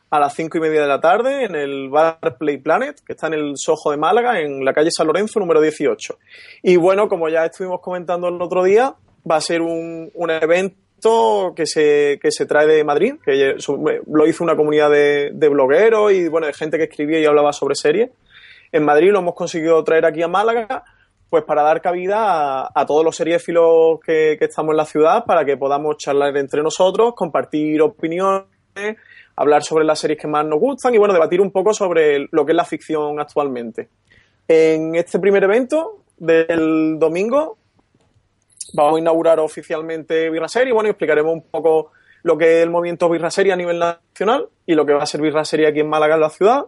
[0.10, 3.28] a las 5 y media de la tarde en el bar Play Planet, que está
[3.28, 6.18] en el Soho de Málaga, en la calle San Lorenzo, número 18.
[6.63, 8.96] Y bueno, como ya estuvimos comentando el otro día,
[9.30, 13.56] va a ser un, un evento que se, que se trae de Madrid, que
[14.08, 17.54] lo hizo una comunidad de, de blogueros y bueno, de gente que escribía y hablaba
[17.54, 18.10] sobre series
[18.72, 20.84] en Madrid, lo hemos conseguido traer aquí a Málaga,
[21.30, 25.58] pues para dar cabida a, todos los seriéfilos que, estamos en la ciudad, para que
[25.58, 28.48] podamos charlar entre nosotros, compartir opiniones,
[29.36, 32.46] hablar sobre las series que más nos gustan y bueno, debatir un poco sobre lo
[32.46, 33.89] que es la ficción actualmente.
[34.48, 37.58] En este primer evento del domingo
[38.74, 41.92] vamos a inaugurar oficialmente Birra Serie, bueno, y explicaremos un poco
[42.24, 45.06] lo que es el movimiento Birra Serie a nivel nacional y lo que va a
[45.06, 46.65] ser Birra Serie aquí en Málaga, en la ciudad.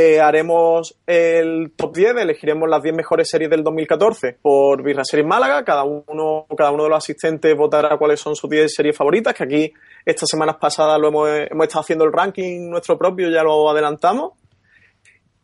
[0.00, 5.26] Eh, haremos el top 10, elegiremos las 10 mejores series del 2014 por Birra Series
[5.26, 5.64] Málaga.
[5.64, 9.42] Cada uno, cada uno de los asistentes votará cuáles son sus 10 series favoritas, que
[9.42, 9.72] aquí
[10.06, 14.34] estas semanas pasadas lo hemos, estado haciendo el ranking nuestro propio, ya lo adelantamos.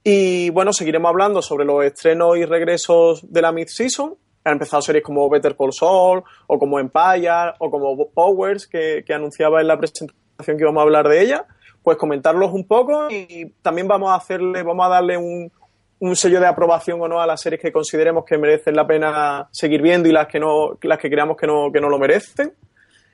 [0.05, 4.15] Y bueno, seguiremos hablando sobre los estrenos y regresos de la mid-season.
[4.45, 9.15] Han empezado series como Better Call Saul, o como Empire, o como Powers, que, que
[9.15, 11.45] anunciaba en la presentación que íbamos a hablar de ella
[11.85, 15.53] pues comentarlos un poco y también vamos a hacerle, vamos a darle un,
[15.99, 19.49] un, sello de aprobación o no a las series que consideremos que merecen la pena
[19.53, 22.55] seguir viendo y las que no, las que creamos que no, que no lo merecen.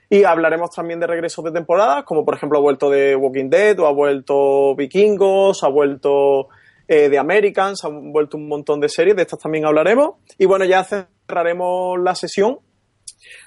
[0.09, 3.77] Y hablaremos también de regresos de temporadas, como por ejemplo ha vuelto de Walking Dead,
[3.79, 6.47] o ha vuelto Vikingos, ha vuelto
[6.87, 10.15] eh, de Americans, han vuelto un montón de series, de estas también hablaremos.
[10.37, 12.59] Y bueno, ya cerraremos la sesión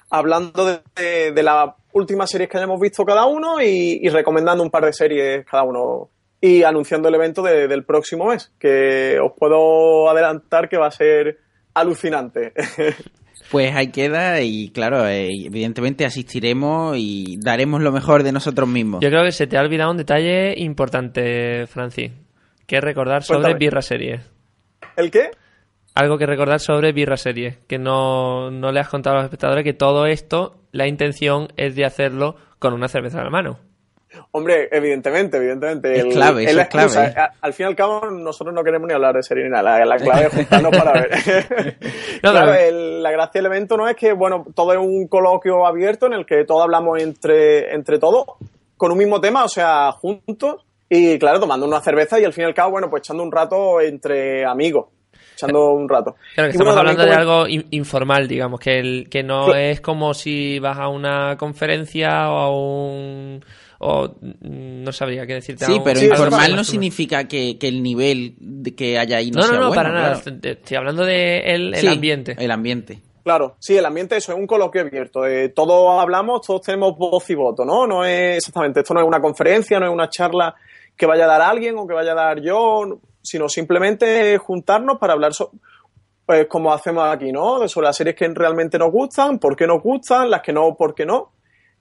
[0.09, 4.85] hablando de, las últimas series que hayamos visto cada uno y, y, recomendando un par
[4.85, 6.09] de series cada uno
[6.41, 10.91] y anunciando el evento de, del próximo mes, que os puedo adelantar que va a
[10.91, 11.39] ser
[11.73, 12.53] alucinante.
[13.51, 19.01] Pues ahí queda y claro, eh, evidentemente asistiremos y daremos lo mejor de nosotros mismos.
[19.01, 22.11] Yo creo que se te ha olvidado un detalle importante, Francis,
[22.65, 23.59] que es recordar sobre Cuéntame.
[23.59, 24.21] Birra Series.
[24.97, 25.29] ¿El qué?
[25.95, 29.63] Algo que recordar sobre Birra Series, que no, no le has contado a los espectadores
[29.63, 33.57] que todo esto, la intención es de hacerlo con una cerveza en la mano.
[34.31, 35.97] Hombre, evidentemente, evidentemente.
[35.97, 37.13] Es clave, el, eso es clave.
[37.19, 39.79] A- Al fin y al cabo, nosotros no queremos ni hablar de serie ni nada.
[39.79, 41.09] La, la clave es juntarnos para ver.
[42.23, 45.65] No, claro, el- la gracia del evento no es que, bueno, todo es un coloquio
[45.67, 48.25] abierto en el que todos hablamos entre, entre todos
[48.77, 50.65] con un mismo tema, o sea, juntos.
[50.89, 53.31] Y claro, tomando una cerveza y al fin y al cabo, bueno, pues echando un
[53.31, 54.87] rato entre amigos.
[55.35, 56.15] Echando un rato.
[56.33, 59.45] Claro, que Y estamos hablando de como- algo in- informal, digamos, que, el, que no
[59.45, 59.59] Claro.
[59.59, 63.45] es como si vas a una conferencia o a un...
[63.79, 65.65] o mm, no sabría qué decirte.
[65.65, 69.41] Sí, pero Sí, informal no significa que, que el nivel de que haya ahí no,
[69.41, 70.13] No, no, sea no, bueno, para nada.
[70.21, 70.35] claro.
[70.37, 72.35] Estoy- Estoy hablando de el, el Sí, ambiente.
[72.39, 73.01] El ambiente.
[73.23, 75.25] Claro, sí, el ambiente eso es un coloquio abierto.
[75.25, 77.87] eh, todos hablamos, todos tenemos voz y voto, ¿no?
[77.87, 80.53] No es exactamente, esto no es una conferencia, no es una charla
[80.95, 85.13] que vaya a dar alguien o que vaya a dar yo, sino simplemente juntarnos para
[85.13, 85.33] hablar
[86.25, 87.67] pues como hacemos aquí, ¿no?
[87.67, 90.95] Sobre las series que realmente nos gustan, por qué nos gustan, las que no, por
[90.95, 91.33] qué no,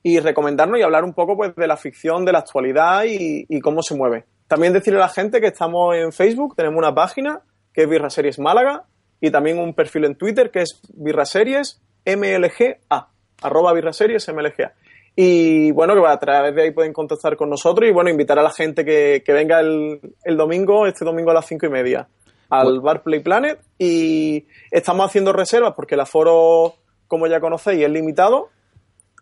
[0.03, 3.61] y recomendarnos y hablar un poco pues de la ficción, de la actualidad y, y
[3.61, 4.27] cómo se mueve.
[4.47, 7.41] También decirle a la gente que estamos en Facebook, tenemos una página
[7.73, 8.85] que es Birra Series Málaga
[9.21, 13.09] y también un perfil en Twitter que es Birra Series MLGA,
[13.43, 14.75] arroba Birra Series MLGA.
[15.17, 18.43] Y bueno, que a través de ahí pueden contactar con nosotros y bueno, invitar a
[18.43, 22.09] la gente que, que venga el, el domingo, este domingo a las cinco y media,
[22.51, 23.61] al Bar Play Planet.
[23.79, 26.75] Y estamos haciendo reservas porque el aforo,
[27.07, 28.49] como ya conocéis, es limitado.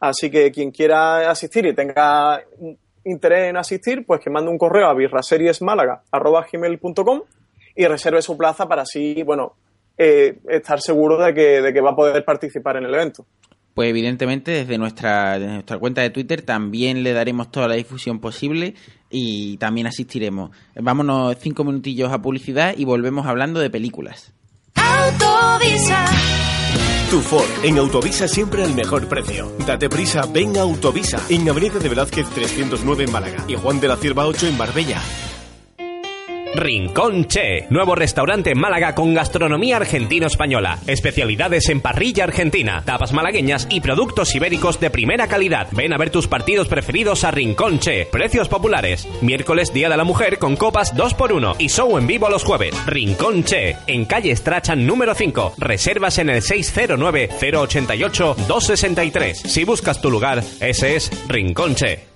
[0.00, 2.42] Así que quien quiera asistir y tenga
[3.04, 7.22] interés en asistir, pues que mande un correo a birraseriesmálaga.com
[7.74, 9.54] y reserve su plaza para así, bueno,
[9.96, 13.24] eh, estar seguro de que, de que va a poder participar en el evento.
[13.74, 18.18] Pues evidentemente desde nuestra, desde nuestra cuenta de Twitter también le daremos toda la difusión
[18.20, 18.74] posible
[19.10, 20.50] y también asistiremos.
[20.74, 24.32] Vámonos cinco minutillos a publicidad y volvemos hablando de películas.
[24.74, 26.06] Autovisa.
[27.10, 29.52] Tu Ford, en Autovisa siempre al mejor precio.
[29.66, 33.88] Date prisa, ven a Autovisa, en Avenida de Velázquez 309 en Málaga y Juan de
[33.88, 35.00] la Cierva 8 en Marbella.
[36.54, 43.68] Rincón Che, nuevo restaurante en Málaga con gastronomía argentino-española, especialidades en parrilla argentina, tapas malagueñas
[43.70, 45.68] y productos ibéricos de primera calidad.
[45.72, 49.08] Ven a ver tus partidos preferidos a Rincón Che, precios populares.
[49.22, 52.74] Miércoles Día de la Mujer con copas 2x1 y show en vivo los jueves.
[52.86, 55.54] Rincón Che, en calle Strachan número 5.
[55.56, 59.34] Reservas en el 609-088-263.
[59.34, 62.11] Si buscas tu lugar, ese es Rincón Che.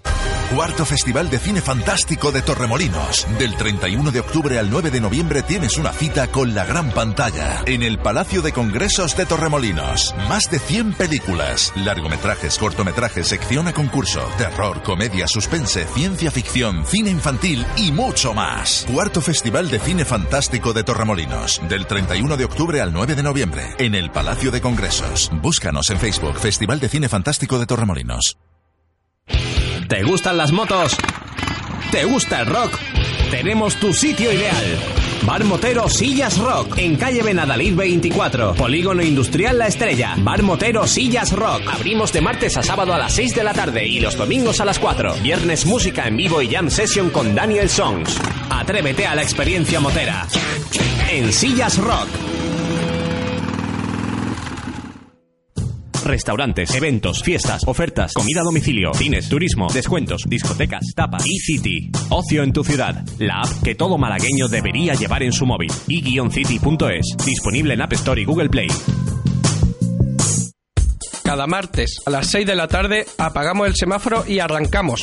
[0.54, 3.26] Cuarto Festival de Cine Fantástico de Torremolinos.
[3.36, 7.62] Del 31 de octubre al 9 de noviembre tienes una cita con la gran pantalla
[7.66, 10.14] en el Palacio de Congresos de Torremolinos.
[10.28, 17.10] Más de 100 películas, largometrajes, cortometrajes, sección a concurso, terror, comedia, suspense, ciencia ficción, cine
[17.10, 18.86] infantil y mucho más.
[18.92, 21.60] Cuarto Festival de Cine Fantástico de Torremolinos.
[21.68, 25.28] Del 31 de octubre al 9 de noviembre en el Palacio de Congresos.
[25.42, 28.38] Búscanos en Facebook Festival de Cine Fantástico de Torremolinos.
[29.88, 30.96] ¿Te gustan las motos?
[31.92, 32.76] ¿Te gusta el rock?
[33.30, 34.64] Tenemos tu sitio ideal.
[35.22, 40.14] Bar Motero Sillas Rock, en calle Benadalid 24, Polígono Industrial La Estrella.
[40.18, 41.62] Bar Motero Sillas Rock.
[41.72, 44.64] Abrimos de martes a sábado a las 6 de la tarde y los domingos a
[44.64, 45.14] las 4.
[45.22, 48.20] Viernes música en vivo y jam session con Daniel Songs.
[48.50, 50.26] Atrévete a la experiencia motera.
[51.10, 52.08] En Sillas Rock.
[56.06, 61.90] Restaurantes, eventos, fiestas, ofertas, comida a domicilio, cines, turismo, descuentos, discotecas, tapas, eCity.
[62.10, 63.04] Ocio en tu ciudad.
[63.18, 65.72] La app que todo malagueño debería llevar en su móvil.
[65.88, 67.16] e-city.es.
[67.26, 68.68] Disponible en App Store y Google Play.
[71.24, 75.02] Cada martes a las 6 de la tarde apagamos el semáforo y arrancamos.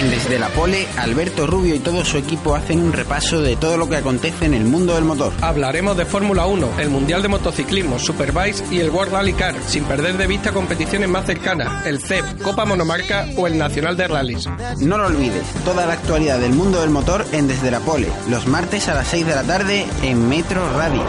[0.00, 3.88] Desde la Pole, Alberto Rubio y todo su equipo hacen un repaso de todo lo
[3.88, 5.32] que acontece en el mundo del motor.
[5.40, 9.82] Hablaremos de Fórmula 1, el Mundial de Motociclismo, Superbikes y el World Rally Car, sin
[9.84, 14.48] perder de vista competiciones más cercanas, el CEP, Copa Monomarca o el Nacional de Rallys.
[14.78, 18.46] No lo olvides, toda la actualidad del mundo del motor en Desde la Pole, los
[18.46, 21.02] martes a las 6 de la tarde en Metro Radio.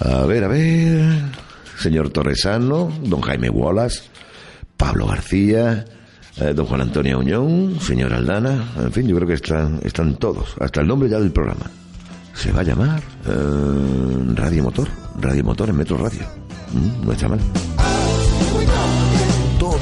[0.00, 1.38] A ver, a ver.
[1.78, 4.02] Señor Torresano, don Jaime Wallace,
[4.78, 5.84] Pablo García,
[6.40, 10.54] eh, don Juan Antonio Uñón, señor Aldana, en fin, yo creo que están, están todos,
[10.60, 11.66] hasta el nombre ya del programa.
[12.32, 14.88] Se va a llamar eh, Radio Motor,
[15.20, 16.22] Radio Motor en Metro Radio.
[16.72, 17.40] Mm, no está mal.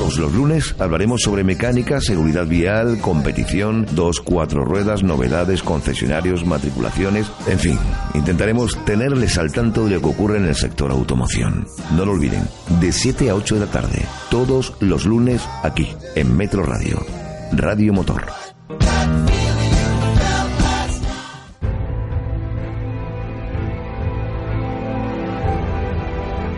[0.07, 7.27] Todos los lunes hablaremos sobre mecánica, seguridad vial, competición, dos, cuatro ruedas, novedades, concesionarios, matriculaciones,
[7.49, 7.79] en fin,
[8.15, 11.67] intentaremos tenerles al tanto de lo que ocurre en el sector automoción.
[11.97, 12.49] No lo olviden,
[12.81, 17.05] de 7 a 8 de la tarde, todos los lunes aquí, en Metro Radio,
[17.51, 18.27] Radio Motor.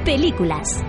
[0.04, 0.84] Películas.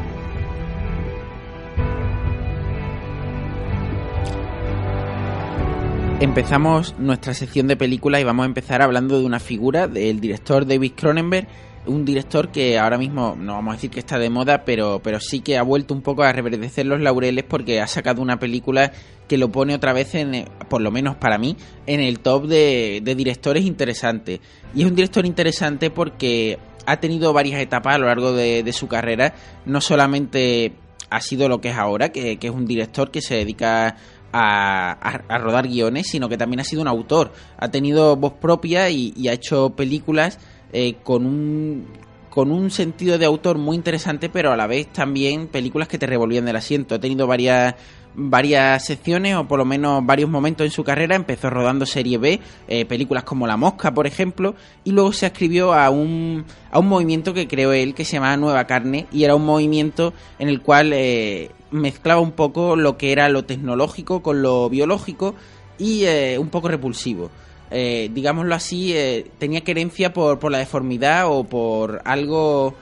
[6.22, 10.68] Empezamos nuestra sección de películas y vamos a empezar hablando de una figura del director
[10.68, 11.48] David Cronenberg,
[11.86, 15.22] un director que ahora mismo no vamos a decir que está de moda, pero, pero
[15.22, 18.92] sí que ha vuelto un poco a reverdecer los laureles porque ha sacado una película
[19.30, 21.56] que lo pone otra vez, en, por lo menos para mí,
[21.86, 24.42] en el top de, de directores interesantes.
[24.76, 28.74] Y es un director interesante porque ha tenido varias etapas a lo largo de, de
[28.74, 30.74] su carrera, no solamente
[31.10, 33.96] ha sido lo que es ahora, que, que es un director que se dedica
[34.32, 37.32] a, a, a, rodar guiones, sino que también ha sido un autor.
[37.58, 40.40] Ha tenido voz propia y, y ha hecho películas
[40.72, 41.88] eh, con un
[42.30, 46.06] con un sentido de autor muy interesante, pero a la vez también películas que te
[46.06, 46.96] revolvían del asiento.
[46.96, 47.76] Ha tenido varias
[48.16, 51.16] varias secciones o por lo menos varios momentos en su carrera.
[51.16, 55.74] Empezó rodando serie B, eh, películas como La Mosca, por ejemplo, y luego se escribió
[55.74, 59.36] a un, a un movimiento que creó él que se llamaba Nueva Carne y era
[59.36, 64.42] un movimiento en el cual eh, mezclaba un poco lo que era lo tecnológico con
[64.42, 65.36] lo biológico
[65.78, 67.30] y eh, un poco repulsivo.
[67.72, 72.74] Eh, digámoslo así, eh, tenía querencia por, por la deformidad o por algo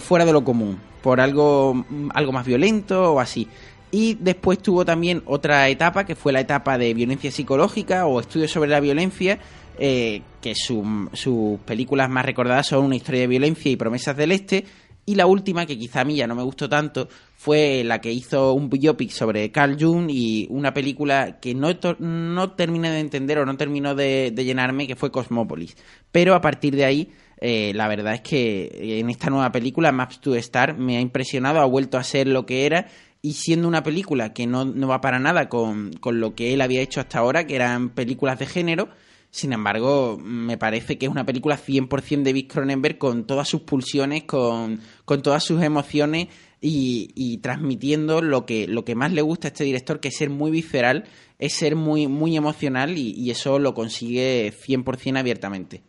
[0.00, 3.48] fuera de lo común, por algo, mm, algo más violento o así.
[3.90, 8.50] Y después tuvo también otra etapa, que fue la etapa de violencia psicológica o estudios
[8.50, 9.38] sobre la violencia,
[9.78, 14.64] que su- sus películas más recordadas son Una historia de violencia y Promesas del Este.
[15.06, 18.12] Y la última, que quizá a mí ya no me gustó tanto, fue la que
[18.12, 23.38] hizo un biopic sobre Carl Jung y una película que no, no terminé de entender
[23.38, 25.76] o no terminó de, de llenarme, que fue Cosmópolis.
[26.10, 30.20] Pero a partir de ahí, eh, la verdad es que en esta nueva película, Maps
[30.20, 32.86] to Star, me ha impresionado, ha vuelto a ser lo que era
[33.20, 36.60] y siendo una película que no, no va para nada con, con lo que él
[36.60, 38.88] había hecho hasta ahora, que eran películas de género,
[39.34, 43.62] sin embargo, me parece que es una película 100% de Vic Cronenberg con todas sus
[43.62, 46.28] pulsiones, con, con todas sus emociones
[46.60, 50.16] y, y transmitiendo lo que, lo que más le gusta a este director, que es
[50.16, 51.06] ser muy visceral,
[51.40, 55.82] es ser muy, muy emocional y, eso lo consigue 100% abiertamente.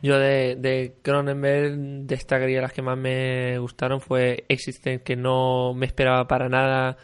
[0.00, 1.76] Yo de, de Cronenberg
[2.06, 6.96] destacaría las que más me gustaron fue Existence, que no me esperaba para nada.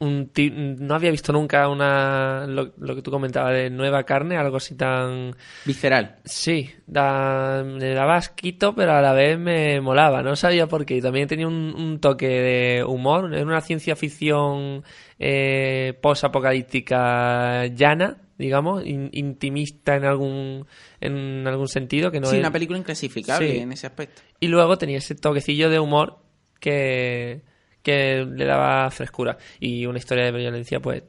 [0.00, 0.30] Un
[0.78, 4.76] no había visto nunca una lo, lo que tú comentabas de nueva carne, algo así
[4.76, 5.34] tan
[5.64, 6.18] Visceral.
[6.24, 10.22] Sí, da, me daba asquito, pero a la vez me molaba.
[10.22, 10.98] No sabía por qué.
[10.98, 13.34] Y también tenía un, un toque de humor.
[13.34, 14.84] Era una ciencia ficción
[15.18, 20.66] eh, post-apocalíptica llana, digamos, in- intimista en algún,
[21.00, 22.10] en algún sentido.
[22.10, 23.58] que no sí, es- una película inclasificable Sí.
[23.58, 24.22] en ese aspecto.
[24.40, 26.18] Y luego tenía ese toquecillo de humor
[26.60, 27.42] que,
[27.82, 29.38] que le daba frescura.
[29.60, 31.02] Y una historia de violencia, pues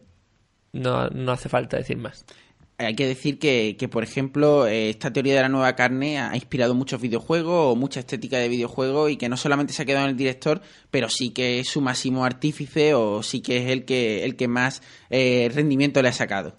[0.74, 2.26] no, no hace falta decir más.
[2.78, 6.34] Hay que decir que, que, por ejemplo, eh, esta teoría de la nueva carne ha
[6.34, 10.05] inspirado muchos videojuegos o mucha estética de videojuegos y que no solamente se ha quedado
[10.05, 13.84] en el director, pero sí que es su máximo artífice o sí que es el
[13.84, 16.53] que, el que más eh, rendimiento le ha sacado.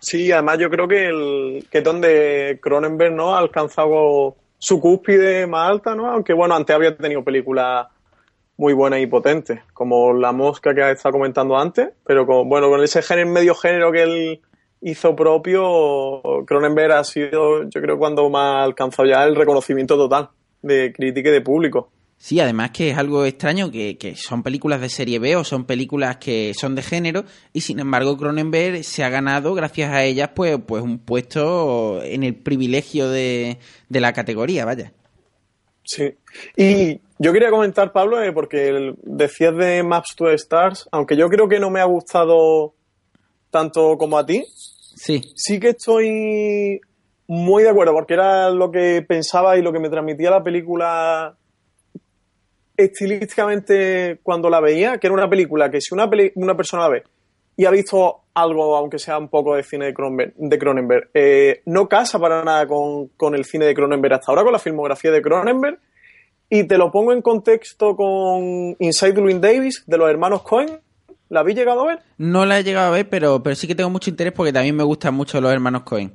[0.00, 3.34] Sí, además yo creo que, el, que es donde Cronenberg ¿no?
[3.34, 6.10] ha alcanzado su cúspide más alta, ¿no?
[6.10, 7.86] Aunque bueno, antes había tenido películas
[8.56, 12.82] muy buenas y potentes, como La Mosca que estado comentando antes, pero con, bueno, con
[12.82, 14.40] ese género, medio género que él
[14.80, 20.30] hizo propio, Cronenberg ha sido, yo creo, cuando más ha alcanzado ya el reconocimiento total
[20.62, 21.90] de crítica y de público.
[22.18, 25.66] Sí, además que es algo extraño que, que son películas de serie B o son
[25.66, 30.30] películas que son de género y sin embargo Cronenberg se ha ganado gracias a ellas
[30.34, 33.58] pues, pues un puesto en el privilegio de,
[33.90, 34.92] de la categoría, vaya.
[35.86, 36.14] Sí.
[36.56, 41.28] Y yo quería comentar, Pablo, eh, porque el- decías de Maps to Stars, aunque yo
[41.28, 42.74] creo que no me ha gustado
[43.50, 44.44] tanto como a ti,
[44.96, 45.22] Sí.
[45.34, 46.80] sí que estoy
[47.28, 51.36] muy de acuerdo, porque era lo que pensaba y lo que me transmitía la película
[52.76, 56.88] estilísticamente cuando la veía, que era una película que si una, peli- una persona la
[56.90, 57.02] ve
[57.56, 61.62] y ha visto algo, aunque sea un poco de cine de Cronenberg, de Cronenberg, eh,
[61.64, 65.10] no casa para nada con, con el cine de Cronenberg hasta ahora, con la filmografía
[65.10, 65.78] de Cronenberg,
[66.50, 70.80] y te lo pongo en contexto con Inside Llewyn Davis, de los hermanos Cohen.
[71.28, 71.98] ¿La habéis llegado a ver?
[72.18, 74.76] No la he llegado a ver, pero, pero sí que tengo mucho interés porque también
[74.76, 76.12] me gustan mucho los hermanos Cohen.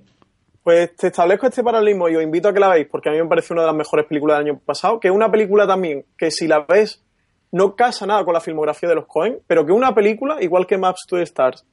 [0.63, 3.17] Pues te establezco este paralelismo y os invito a que la veáis, porque a mí
[3.17, 6.05] me parece una de las mejores películas del año pasado, que es una película también
[6.15, 7.03] que si la ves
[7.51, 10.77] no casa nada con la filmografía de los Cohen, pero que una película, igual que
[10.77, 11.65] Maps to the Stars,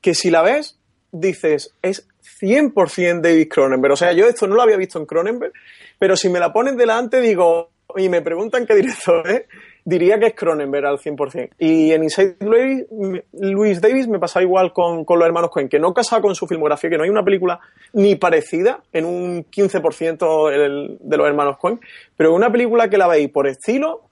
[0.00, 0.78] que si la ves,
[1.12, 2.08] dices, es
[2.40, 3.92] 100% David Cronenberg.
[3.92, 5.52] O sea, yo esto no lo había visto en Cronenberg,
[5.98, 9.42] pero si me la ponen delante, digo, y me preguntan qué director es,
[9.84, 11.50] diría que es Cronenberg al 100%.
[11.58, 15.92] Y en Inside Louis, Davis me pasaba igual con, con los hermanos Cohen, que no
[15.92, 17.60] casaba con su filmografía, que no hay una película
[17.92, 21.80] ni parecida en un 15% el- de los hermanos Cohen,
[22.16, 24.08] pero una película que la veis por estilo,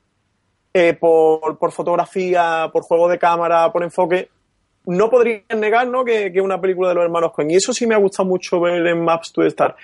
[0.73, 4.29] eh, por, por fotografía, por juego de cámara, por enfoque,
[4.87, 6.05] no podrían negar ¿no?
[6.05, 7.51] que, que una película de los hermanos Cohen.
[7.51, 9.77] Y eso sí me ha gustado mucho ver en Maps to Star.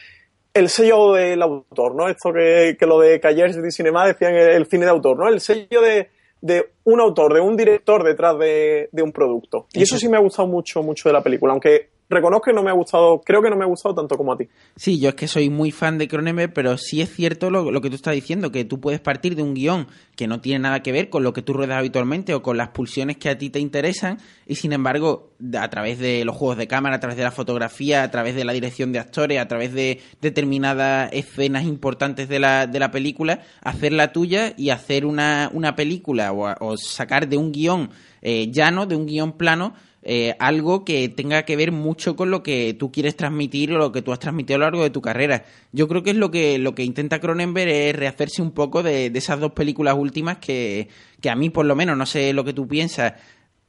[0.55, 2.09] El sello del autor, ¿no?
[2.09, 5.29] Esto que, que lo de Callers de Cinema decían el, el cine de autor, ¿no?
[5.29, 6.09] El sello de,
[6.41, 9.67] de un autor, de un director detrás de, de un producto.
[9.75, 11.53] Y eso sí me ha gustado mucho, mucho de la película.
[11.53, 14.33] Aunque reconozco que no me ha gustado, creo que no me ha gustado tanto como
[14.33, 14.49] a ti.
[14.77, 17.91] Sí, yo es que soy muy fan de Cronenberg, pero sí es cierto lo, que
[17.91, 20.93] tú estás diciendo, que tú puedes partir de un guion que no tiene nada que
[20.93, 23.59] ver con lo que tú ruedas habitualmente o con las pulsiones que a ti te
[23.59, 27.33] interesan, y sin embargo, a través de los juegos de cámara, a través de la
[27.33, 32.39] fotografía, a través de la dirección de actores, a través de determinadas escenas importantes de
[32.39, 37.37] la, de la película, hacer la tuya y hacer una, una película o sacar de
[37.37, 37.91] un guion
[38.29, 39.73] eh, llano, de un guion plano,
[40.09, 43.91] eh, algo que tenga que ver mucho con lo que tú quieres transmitir o lo
[43.91, 45.45] que tú has transmitido a lo largo de tu carrera.
[45.73, 49.07] Yo creo que es lo que, lo que intenta Cronenberg es rehacerse un poco de,
[49.07, 50.89] esas dos películas últimas que,
[51.21, 53.15] que a mí, por lo menos, no sé lo que tú piensas,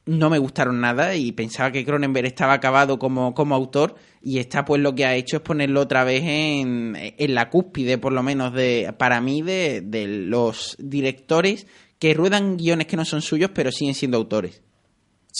[0.06, 4.64] no me gustaron nada y pensaba que Cronenberg estaba acabado como, como autor y está
[4.64, 8.22] pues lo que ha hecho es ponerlo otra vez en, en la cúspide por lo
[8.22, 11.66] menos de para mí de, de los directores
[11.98, 14.62] que ruedan guiones que no son suyos pero siguen siendo autores.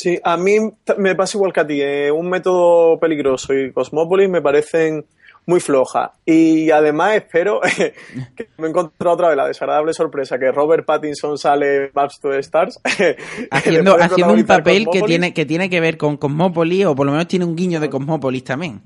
[0.00, 0.54] Sí, a mí
[0.96, 1.82] me pasa igual que a ti.
[1.82, 5.04] Eh, un método peligroso y Cosmópolis me parecen
[5.44, 6.12] muy floja.
[6.24, 7.60] Y además espero
[8.36, 12.30] que me he encontrado otra vez la desagradable sorpresa que Robert Pattinson sale Maps to
[12.30, 12.78] the Stars.
[13.50, 17.10] haciendo, haciendo un papel que tiene, que tiene que ver con Cosmópolis, o por lo
[17.10, 18.80] menos tiene un guiño de Cosmópolis también.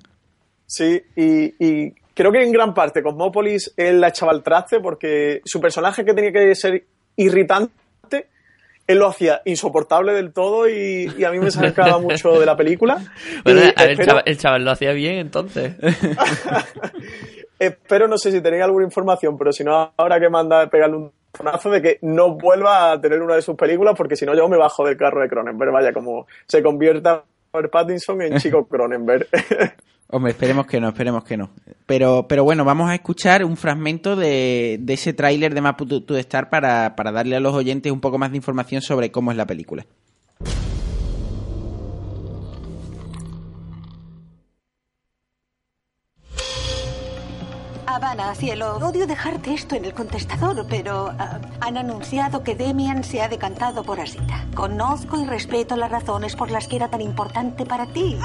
[0.65, 5.61] Sí, y, creo que en gran parte Cosmópolis él la echaba al traste porque su
[5.61, 6.87] personaje que tenía que ser
[7.17, 7.82] irritante
[8.87, 12.99] él lo hacía insoportable del todo y, a mí me sacaba mucho de la película.
[13.45, 13.63] Bueno,
[14.25, 15.75] el, chaval, lo hacía bien entonces.
[17.59, 21.13] espero, no sé si tenéis alguna información, pero si no, ahora que manda pegarle un
[21.33, 24.49] tonazo de que no vuelva a tener una de sus películas, porque si no, yo
[24.49, 25.73] me bajo del carro de Cronenberg.
[25.73, 27.25] Vaya, como se convierta
[27.71, 29.29] Pattinson en chico Cronenberg.
[30.09, 31.51] Hombre, esperemos que no, esperemos que no.
[31.87, 36.17] Pero, pero bueno, vamos a escuchar un fragmento de, de ese tráiler de Map to,
[36.19, 39.39] Star para, para darle a los oyentes un poco más de información sobre cómo es
[39.39, 39.87] la película.
[47.95, 48.77] Habana, cielo.
[48.77, 53.83] Odio dejarte esto en el contestador, pero ah, han anunciado que Demian se ha decantado
[53.83, 54.47] por Asita.
[54.55, 58.19] Conozco y respeto las razones por las que era tan importante para ti.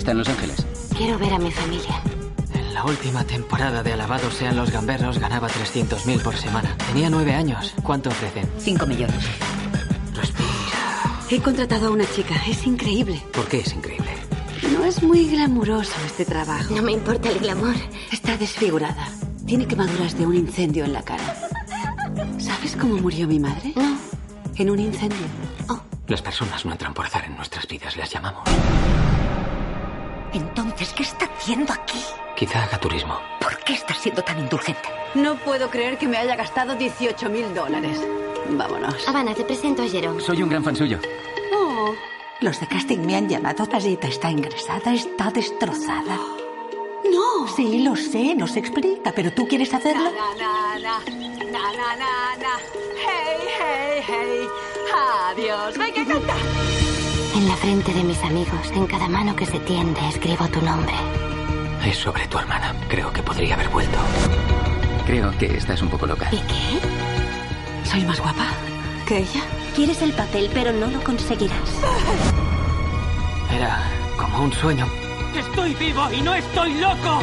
[0.00, 0.66] está en Los Ángeles?
[0.96, 2.00] Quiero ver a mi familia.
[2.54, 6.74] En la última temporada de Alabados sean los gamberros ganaba 300.000 por semana.
[6.86, 7.74] Tenía nueve años.
[7.82, 8.48] ¿Cuánto ofrecen?
[8.58, 9.26] Cinco millones.
[10.14, 10.49] Respira.
[11.32, 12.34] He contratado a una chica.
[12.48, 13.22] Es increíble.
[13.32, 14.10] ¿Por qué es increíble?
[14.72, 16.74] No es muy glamuroso este trabajo.
[16.74, 17.76] No me importa el glamour.
[18.10, 19.06] Está desfigurada.
[19.46, 21.36] Tiene quemaduras de un incendio en la cara.
[22.38, 23.72] ¿Sabes cómo murió mi madre?
[23.76, 23.96] No.
[24.56, 25.24] En un incendio.
[25.68, 25.80] Oh.
[26.08, 28.42] Las personas no entran por azar en nuestras vidas, las llamamos.
[30.32, 31.98] Entonces, ¿qué está haciendo aquí?
[32.36, 33.18] Quizá haga turismo.
[33.40, 34.88] ¿Por qué está siendo tan indulgente?
[35.14, 38.00] No puedo creer que me haya gastado 18 mil dólares.
[38.48, 39.06] Vámonos.
[39.08, 40.20] Habana, te presento a Jerome.
[40.22, 40.98] Soy un gran fan suyo.
[41.52, 41.92] Oh.
[42.40, 43.66] Los de casting me han llamado.
[43.66, 46.16] Tasita está ingresada, está destrozada.
[47.12, 47.46] No.
[47.56, 50.10] Sí, lo sé, no se explica, pero tú quieres hacerlo.
[51.50, 52.56] Na, na, na,
[52.96, 54.48] hey, hey, hey.
[55.32, 55.76] Adiós.
[55.76, 56.79] Venga, canta.
[57.34, 60.92] En la frente de mis amigos, en cada mano que se tiende, escribo tu nombre.
[61.84, 62.74] Es sobre tu hermana.
[62.88, 63.98] Creo que podría haber vuelto.
[65.06, 66.28] Creo que estás un poco loca.
[66.32, 67.88] ¿Y qué?
[67.88, 68.46] ¿Soy más guapa
[69.06, 69.42] que ella?
[69.74, 71.56] Quieres el papel, pero no lo conseguirás.
[73.54, 73.78] Era
[74.16, 74.86] como un sueño.
[75.36, 77.20] ¡Estoy vivo y no estoy loco!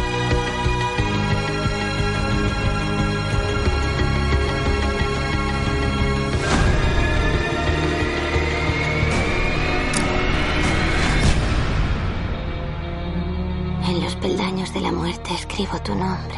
[14.74, 16.36] De la muerte escribo tu nombre.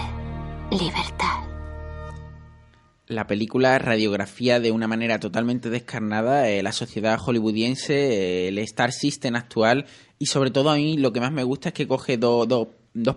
[0.72, 1.44] Libertad.
[3.08, 8.92] La película radiografía de una manera totalmente descarnada eh, la sociedad hollywoodiense, eh, el Star
[8.92, 9.86] System actual
[10.20, 12.68] y sobre todo a mí lo que más me gusta es que coge dos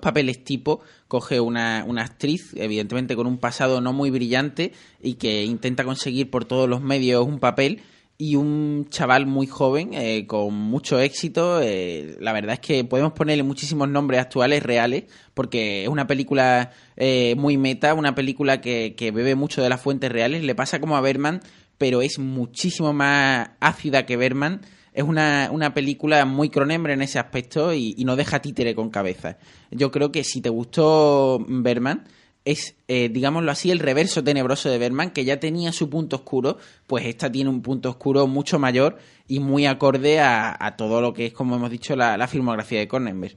[0.00, 5.44] papeles tipo, coge una, una, actriz, evidentemente con un pasado no muy brillante y que
[5.44, 7.82] intenta conseguir por todos los medios un papel
[8.22, 11.60] y un chaval muy joven eh, con mucho éxito.
[11.60, 16.70] Eh, la verdad es que podemos ponerle muchísimos nombres actuales reales porque es una película
[16.96, 20.44] eh, muy meta, una película que, bebe mucho de las fuentes reales.
[20.44, 21.40] Le pasa como a Berman,
[21.78, 24.60] pero es muchísimo más ácida que Berman.
[24.92, 28.90] Es una, una película muy cronembre en ese aspecto y, y no deja títere con
[28.90, 29.36] cabeza.
[29.72, 32.04] Yo creo que si te gustó Berman
[32.44, 36.58] es, eh, digámoslo así, el reverso tenebroso de Berman, que ya tenía su punto oscuro,
[36.86, 41.26] pues esta tiene un punto oscuro mucho mayor y muy acorde a, todo lo que
[41.26, 43.36] es, como hemos dicho, la, filmografía de Cronenberg.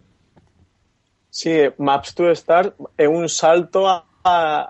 [1.29, 4.05] Sí, Maps to Star es un salto a,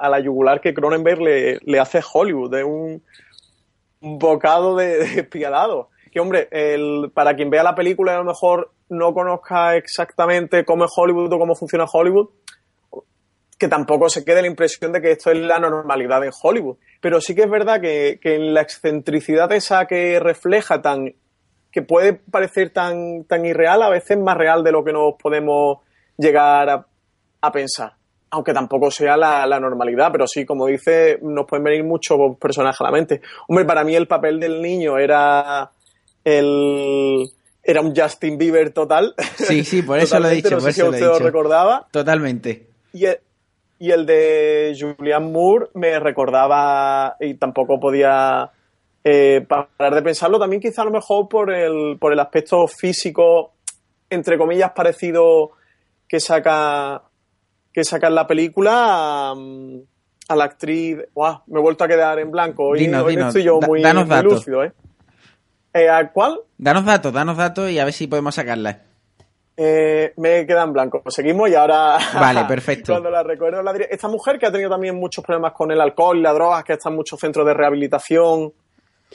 [0.09, 3.01] la yugular que Cronenberg le, hace a Hollywood, es un,
[4.01, 5.89] bocado de, despiadado.
[6.11, 10.85] Que, hombre, el, para quien vea la película a lo mejor no conozca exactamente cómo
[10.85, 12.29] es Hollywood o cómo funciona Hollywood,
[13.57, 16.77] que tampoco se quede la impresión de que esto es la normalidad en Hollywood.
[16.99, 21.13] Pero sí que es verdad que, en la excentricidad esa que refleja tan
[21.71, 25.79] que puede parecer tan, tan irreal, a veces más real de lo que nos podemos
[26.17, 26.69] llegar
[27.41, 27.93] a, pensar.
[28.31, 32.79] aunque tampoco sea la, la, normalidad, pero sí, como dice, nos pueden venir muchos personajes
[32.79, 33.21] a la mente.
[33.49, 35.69] Hombre, para mí el papel del niño era
[36.23, 37.29] el
[37.61, 39.15] era un Justin Bieber total.
[39.35, 40.51] Sí, sí, por eso lo he dicho.
[40.51, 41.87] No sé si usted lo recordaba.
[41.91, 42.67] Totalmente.
[42.93, 43.17] Y el,
[43.79, 48.49] y el de Julian Moore me recordaba y tampoco podía
[49.03, 50.39] eh, parar de pensarlo.
[50.39, 53.53] También quizá a lo mejor por el, por el aspecto físico,
[54.09, 55.51] entre comillas, parecido
[56.07, 57.03] que saca
[57.73, 59.35] que saca en la película a,
[60.29, 60.97] a la actriz.
[61.13, 61.41] ¡Wow!
[61.47, 62.67] Me he vuelto a quedar en blanco.
[62.69, 63.27] Hoy, Dinos, hoy no dinos.
[63.35, 64.33] estoy yo muy, danos muy datos.
[64.33, 64.71] lúcido, ¿eh?
[65.73, 66.39] Eh, ¿A cuál?
[66.57, 68.83] Danos datos, danos datos y a ver si podemos sacarla.
[69.57, 71.01] Eh, me queda en blanco.
[71.07, 71.97] Seguimos y ahora.
[72.13, 72.91] Vale, perfecto.
[72.93, 73.87] Cuando la recuerdo, la diré.
[73.89, 76.73] Esta mujer que ha tenido también muchos problemas con el alcohol y las drogas, que
[76.73, 78.51] está en muchos centros de rehabilitación,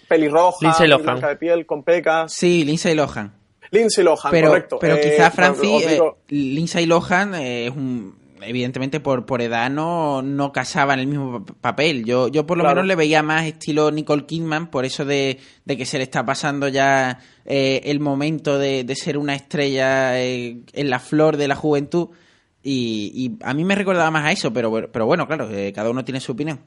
[0.09, 1.03] pelirroja, Lindsay muy Lohan.
[1.05, 2.33] blanca de piel, con pecas.
[2.33, 3.35] Sí, Lindsay Lohan.
[3.71, 4.79] Lindsay Lohan, pero, correcto.
[4.81, 9.71] Pero Eh, quizá Francis, digo- eh, Lindsay Lohan eh, es un evidentemente por, por edad
[9.71, 12.05] no, no casaba en el mismo pa- papel.
[12.05, 12.77] Yo, yo por lo Claro.
[12.77, 16.25] menos le veía más estilo Nicole Kidman, por eso de, de que se le está
[16.25, 21.49] pasando ya eh, el momento de, de ser una estrella eh, en la flor de
[21.49, 22.09] la juventud.
[22.63, 25.73] Y, y a mí me recordaba más a eso, pero, bueno- pero bueno, claro, eh,
[25.73, 26.61] cada uno tiene su opinión.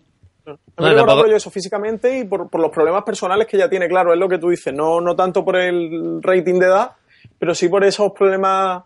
[0.46, 3.56] A mí Bueno, me tampoco- yo eso físicamente y por, por los problemas personales que
[3.58, 6.66] ella tiene, claro, es lo que tú dices, no, no tanto por el rating de
[6.66, 6.92] edad,
[7.40, 8.84] pero sí por esos problemas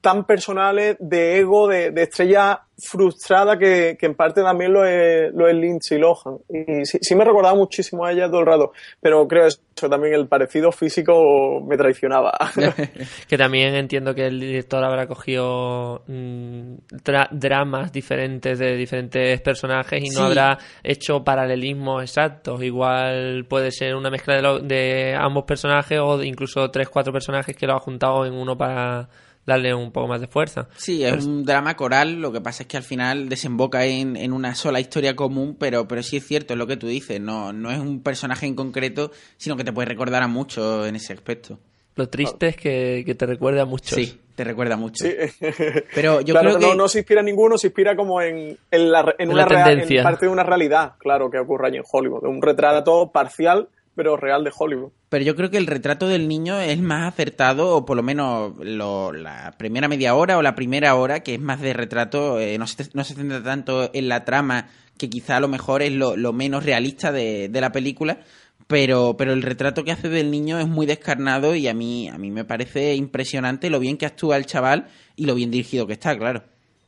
[0.00, 5.32] tan personales de ego, de, de estrella frustrada que, que en parte también lo es,
[5.32, 6.38] lo es Lindsay Lohan.
[6.48, 10.14] Y sí, sí me recordaba muchísimo a ella todo el rato, pero creo eso también,
[10.14, 12.32] el parecido físico me traicionaba.
[13.28, 16.74] Que también entiendo que el director habrá cogido mm,
[17.04, 22.62] dra- dramas diferentes de diferentes personajes y no habrá hecho paralelismos exactos.
[22.62, 27.56] Igual puede ser una mezcla de, lo- de ambos personajes o incluso tres, cuatro personajes
[27.56, 29.08] que lo ha juntado en uno para
[29.46, 30.68] darle un poco más de fuerza.
[30.76, 34.32] Sí, es un drama coral, lo que pasa es que al final desemboca en, en
[34.32, 37.52] una sola historia común, pero, pero sí es cierto, es lo que tú dices, no,
[37.52, 41.12] no es un personaje en concreto, sino que te puede recordar a mucho en ese
[41.12, 41.58] aspecto.
[41.96, 43.94] Lo triste es que, que te recuerde a muchos.
[43.94, 45.04] Sí, te recuerda mucho.
[45.04, 45.12] Sí.
[45.94, 46.66] Pero yo claro, creo que...
[46.66, 49.42] no, no se inspira en ninguno, se inspira como en, en, la, en En una
[49.42, 50.00] la rea- tendencia.
[50.00, 52.24] en parte de una realidad, claro, que ocurre allí en Hollywood.
[52.24, 54.90] Un retrato parcial, pero real de Hollywood.
[55.08, 58.54] Pero yo creo que el retrato del niño es más acertado, o por lo menos
[58.58, 62.58] lo- la primera media hora o la primera hora, que es más de retrato, eh,
[62.58, 64.68] no, se, no se centra tanto en la trama,
[64.98, 68.18] que quizá a lo mejor es lo, lo menos realista de, de la película,
[68.66, 72.16] pero, pero el retrato que hace del niño es muy descarnado y a mí, a
[72.18, 74.86] mí me parece impresionante lo bien que actúa el chaval
[75.16, 76.42] y lo bien dirigido que está, claro.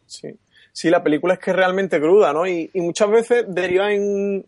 [0.06, 0.28] Sí.
[0.72, 2.46] Sí, la película es que es realmente cruda, ¿no?
[2.46, 4.44] Y, y muchas veces deriva en...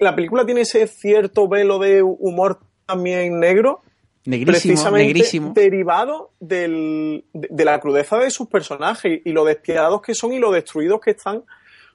[0.00, 3.80] La película tiene ese cierto velo de humor también negro,
[4.24, 5.52] Negrísimo, precisamente negrísimo.
[5.54, 10.38] derivado del- de, de la crudeza de sus personajes y lo despiadados que son y
[10.38, 11.42] lo destruidos que están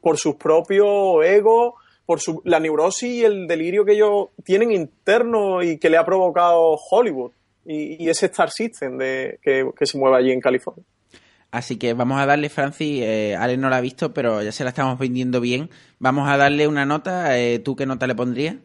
[0.02, 0.88] por sus propios
[1.26, 1.74] egos,
[2.06, 6.06] por su, la neurosis y el delirio que ellos tienen interno y que le ha
[6.06, 7.32] provocado Hollywood
[7.66, 10.84] y, y ese Star System de, que, que se mueve allí en California.
[11.52, 14.64] Así que vamos a darle, Francis, eh, Ale no la ha visto, pero ya se
[14.64, 15.70] la estamos vendiendo bien.
[16.00, 17.38] Vamos a darle una nota.
[17.39, 18.56] eh, ¿Tú qué nota le pondrías?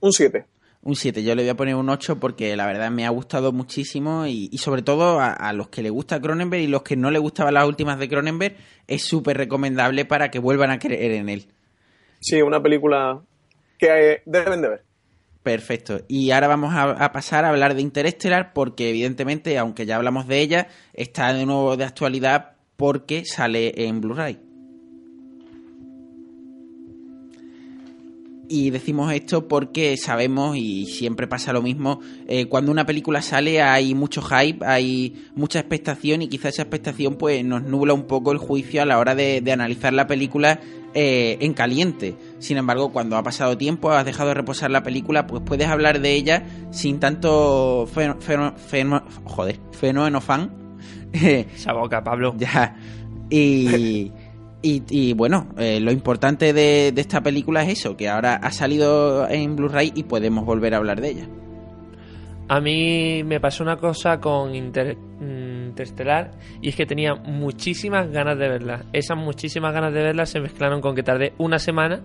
[0.00, 0.46] Un 7.
[0.82, 3.52] Un 7, yo le voy a poner un 8 porque la verdad me ha gustado
[3.52, 6.94] muchísimo y, y sobre todo a, a los que le gusta Cronenberg y los que
[6.94, 8.56] no le gustaban las últimas de Cronenberg
[8.86, 11.46] es súper recomendable para que vuelvan a creer en él.
[12.20, 13.22] Sí, una película
[13.78, 14.84] que eh, deben de ver.
[15.44, 16.00] Perfecto.
[16.08, 20.40] Y ahora vamos a, pasar a hablar de Interestelar porque evidentemente, aunque ya hablamos de
[20.40, 24.43] ella, está de nuevo de actualidad porque sale en Blu-ray.
[28.46, 33.62] Y decimos esto porque sabemos, y siempre pasa lo mismo, eh, cuando una película sale
[33.62, 38.32] hay mucho hype, hay mucha expectación y quizá esa expectación pues nos nubla un poco
[38.32, 40.60] el juicio a la hora de, de analizar la película
[40.96, 42.14] eh, en caliente.
[42.38, 46.00] Sin embargo, cuando ha pasado tiempo, has dejado de reposar la película, pues puedes hablar
[46.00, 50.52] de ella sin tanto joder, fenómeno fan.
[51.12, 52.36] Esa boca, Pablo.
[52.38, 52.76] Ya.
[53.28, 54.12] Y,
[54.64, 59.28] y, bueno, eh, lo importante de, de esta película es eso, que ahora ha salido
[59.28, 61.28] en Blu-ray y podemos volver a hablar de ella.
[62.48, 68.10] A mí me pasó una cosa con Inter- mm, Interstellar y es que tenía muchísimas
[68.10, 68.84] ganas de verla.
[68.92, 72.02] Esas muchísimas ganas de verla se mezclaron con que tardé una semana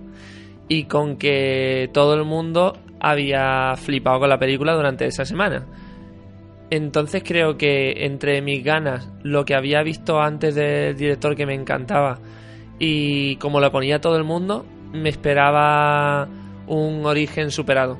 [0.67, 5.65] y con que todo el mundo había flipado con la película durante esa semana.
[6.71, 11.55] Entonces creo que entre mis ganas, lo que había visto antes del director que me
[11.55, 12.19] encantaba
[12.79, 16.27] y como lo ponía todo el mundo, me esperaba
[16.67, 17.99] un origen superado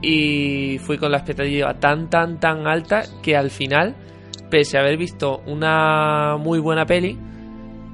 [0.00, 3.96] y fui con la expectativa tan tan tan alta que al final
[4.48, 7.18] pese a haber visto una muy buena peli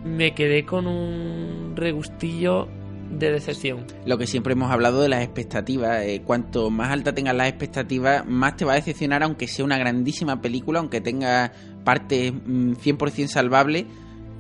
[0.05, 2.68] me quedé con un regustillo
[3.11, 3.86] de decepción.
[4.05, 6.02] Lo que siempre hemos hablado de las expectativas.
[6.02, 9.78] Eh, cuanto más alta tengas las expectativas, más te va a decepcionar, aunque sea una
[9.78, 11.52] grandísima película, aunque tenga
[11.84, 13.86] partes mm, 100% salvables.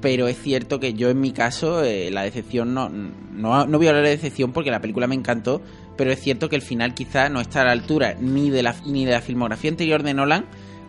[0.04, 3.86] Pero es cierto que yo, en mi caso, eh, la decepción no, no, no voy
[3.86, 5.62] a hablar de decepción porque la película me encantó.
[5.96, 8.74] Pero es cierto que el final quizá no está a la altura ni de la,
[8.84, 10.44] ni de la filmografía anterior de Nolan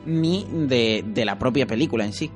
[0.05, 2.29] ni de, de la propia película en sí.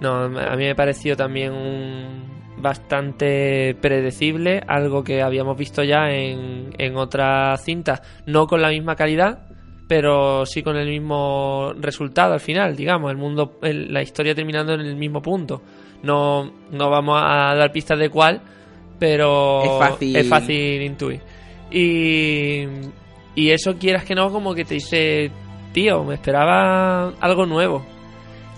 [0.00, 2.24] No, a mí me pareció también un
[2.58, 8.96] bastante predecible, algo que habíamos visto ya en, en otras cintas, no con la misma
[8.96, 9.46] calidad,
[9.88, 14.74] pero sí con el mismo resultado al final, digamos, el mundo, el- la historia terminando
[14.74, 15.62] en el mismo punto.
[16.02, 18.42] No, no vamos a dar pistas de cuál,
[18.98, 20.16] pero Es fácil.
[20.16, 21.20] es fácil intuir.
[21.70, 22.64] Y,
[23.34, 25.30] y eso quieras que no, como que te dice,
[25.72, 27.84] tío, me esperaba algo nuevo.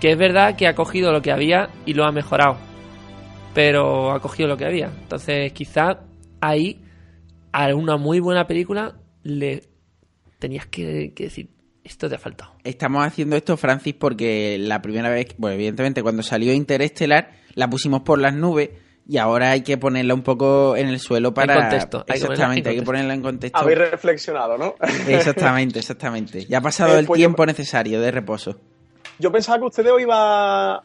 [0.01, 2.57] Que es verdad que ha cogido lo que había y lo ha mejorado.
[3.55, 4.87] Pero ha cogido lo que había.
[4.87, 6.01] Entonces, quizá
[6.41, 6.81] ahí,
[7.53, 9.63] a una muy buena película, le
[10.39, 11.49] tenías que, que decir,
[11.89, 12.53] esto te ha faltado.
[12.65, 18.03] Estamos haciendo esto, Francis, porque la primera vez, bueno, evidentemente cuando salió Interestelar, la pusimos
[18.03, 18.71] por las nubes
[19.07, 21.55] y ahora hay que ponerla un poco en el suelo para...
[21.55, 22.85] contexto, hay ponerla en Exactamente, hay que contexto.
[22.93, 23.59] ponerla en contexto.
[23.59, 24.75] Habéis reflexionado, ¿no?
[25.09, 26.45] Exactamente, exactamente.
[26.47, 28.61] Ya ha pasado Eh, el pues yo- tiempo necesario de reposo.
[29.19, 30.83] Yo pensaba que ustedes os iba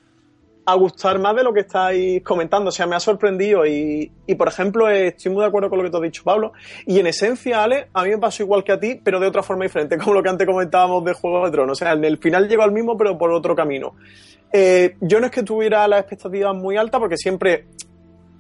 [0.65, 2.69] a gustar más de lo que estáis comentando.
[2.69, 5.83] O sea, me ha sorprendido y, y, por ejemplo, estoy muy de acuerdo con lo
[5.83, 6.53] que te has dicho, Pablo.
[6.85, 9.43] Y en esencia, Ale, a mí me pasó igual que a ti, pero de otra
[9.43, 11.77] forma diferente, como lo que antes comentábamos de Juego de Tronos.
[11.77, 13.95] O sea, en el final llegó al mismo, pero por otro camino.
[14.51, 17.65] Eh, yo no es que tuviera las expectativas muy altas, porque siempre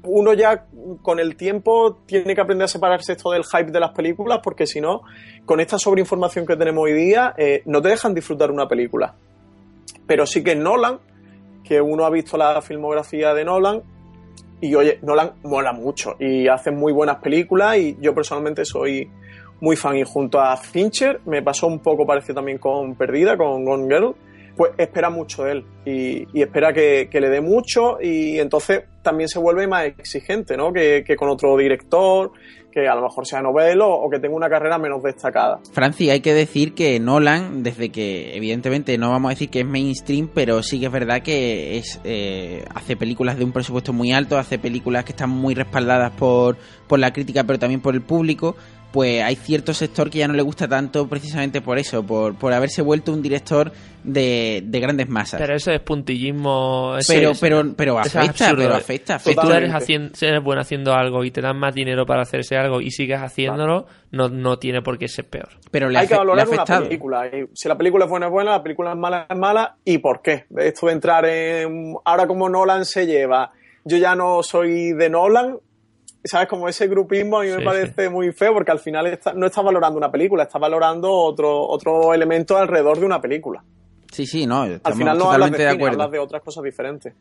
[0.03, 0.65] uno ya
[1.01, 4.67] con el tiempo tiene que aprender a separarse esto del hype de las películas, porque
[4.67, 5.01] si no,
[5.45, 9.15] con esta sobreinformación que tenemos hoy día, eh, no te dejan disfrutar una película.
[10.05, 10.99] Pero sí que Nolan,
[11.63, 13.81] que uno ha visto la filmografía de Nolan,
[14.63, 19.09] y oye, Nolan mola mucho y hace muy buenas películas y yo personalmente soy
[19.59, 23.65] muy fan y junto a Fincher me pasó un poco parecido también con Perdida, con
[23.65, 24.15] Gone Girl,
[24.55, 29.37] pues espera mucho de él y, espera que, le dé mucho y entonces también se
[29.37, 30.71] vuelve más exigente, ¿no?
[30.71, 32.31] Que con otro director,
[32.73, 35.59] que a lo mejor sea novelo o que tenga una carrera menos destacada.
[35.71, 39.65] Francis, hay que decir que Nolan, desde que evidentemente no vamos a decir que es
[39.65, 44.11] mainstream, pero sí que es verdad que es eh, hace películas de un presupuesto muy
[44.11, 46.57] alto, hace películas que están muy respaldadas por,
[46.87, 48.55] por la crítica, pero también por el público.
[48.93, 52.53] Pues hay cierto sector que ya no le gusta tanto precisamente por eso, por, por
[52.53, 53.71] haberse vuelto un director
[54.03, 55.41] de, de grandes masas.
[55.41, 55.79] Pero eso es
[56.27, 56.95] puntillismo.
[56.99, 58.63] eso Pero- es- pero- pero es afecta, absurdo.
[58.63, 61.73] pero afecta, Si tú eres, haciendo, si eres bueno haciendo algo y te dan más
[61.73, 65.49] dinero para hacer ese algo y sigues haciéndolo, no, no tiene por qué ser peor.
[65.71, 67.29] Pero Hay que valorar una película.
[67.53, 69.75] Si la película es buena, es buena, la película es mala, es mala.
[69.83, 70.45] ¿Y por qué?
[70.57, 71.95] Esto de entrar en.
[72.05, 73.51] Ahora, como Nolan se lleva,
[73.85, 75.57] yo ya no soy de Nolan.
[76.23, 76.47] ¿Sabes?
[76.47, 79.45] Como ese grupismo a mí me Sí, parece muy feo porque al final está- no
[79.47, 83.63] está valorando una película, está valorando otro, otro elemento alrededor de una película.
[84.11, 85.95] Sí, sí, no, Al final no hablas de, acuerdo.
[85.95, 87.13] hablas de otras cosas diferentes.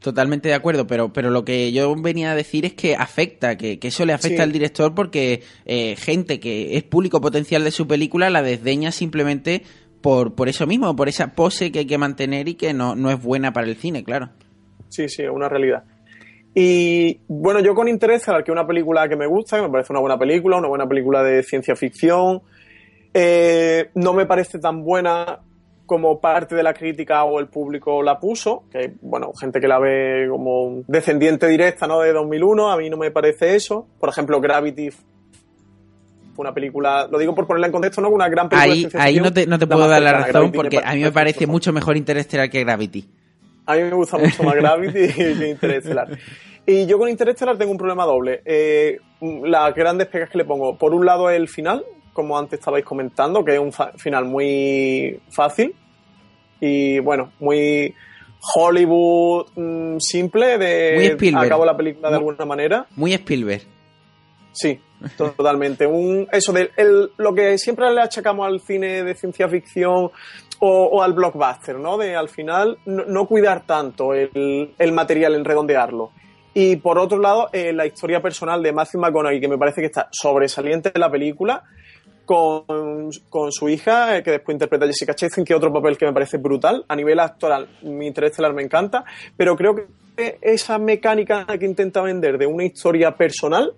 [0.00, 3.78] Totalmente de acuerdo, pero, pero lo que yo venía a decir es que afecta, que,
[3.78, 4.42] que eso le afecta Sí.
[4.42, 9.62] al director porque eh, gente que es público potencial de su película la desdeña simplemente
[10.00, 13.10] por, por eso mismo, por esa pose que hay que mantener y que no, no
[13.12, 14.30] es buena para el cine, claro.
[14.88, 15.84] Sí, sí, es una realidad.
[16.54, 20.00] Y bueno, yo con Interestelar, que una película que me gusta, que me parece una
[20.00, 22.42] buena película, una buena película de ciencia ficción,
[23.14, 25.40] eh, no me parece tan buena
[25.86, 29.78] como parte de la crítica o el público la puso, que bueno, gente que la
[29.78, 32.00] ve como descendiente directa ¿no?
[32.00, 33.86] de 2001, a mí no me parece eso.
[33.98, 35.00] Por ejemplo, Gravity fue
[36.36, 38.08] una película, lo digo por ponerla en contexto, ¿no?
[38.08, 40.80] Una gran película Ahí, ahí no te, no te puedo dar la razón Gravity porque
[40.82, 43.06] a mí me parece mucho mejor Interestelar que Gravity.
[43.66, 46.08] A mí me gusta mucho más Gravity que Interestelar.
[46.66, 48.42] Y yo con Interestelar tengo un problema doble.
[48.44, 48.98] Eh,
[49.44, 50.76] las grandes pegas que le pongo.
[50.78, 55.74] Por un lado el final, como antes estabais comentando, que es un final muy fácil.
[56.60, 57.94] Y bueno, muy
[58.54, 61.46] Hollywood mm, simple de Muy Spielberg.
[61.46, 62.86] acabo la película de Muy- alguna manera.
[62.96, 63.62] Muy Spielberg.
[64.52, 64.78] Sí,
[65.16, 65.86] totalmente.
[65.86, 70.10] Un, eso de el- lo que siempre le achacamos al cine de ciencia ficción
[70.64, 71.98] o, al blockbuster, ¿no?
[71.98, 76.12] De al final no, cuidar tanto el, el material, en redondearlo.
[76.54, 79.88] Y por otro lado, eh, la historia personal de Matthew McConaughey, que me parece que
[79.88, 81.64] está sobresaliente en la película,
[82.24, 85.98] con, con su hija, eh, que después interpreta a Jessica Chastain, que es otro papel
[85.98, 86.84] que me parece brutal.
[86.86, 89.04] A nivel actoral, mi Interestelar me encanta,
[89.36, 93.74] pero creo que esa mecánica que intenta vender de una historia personal,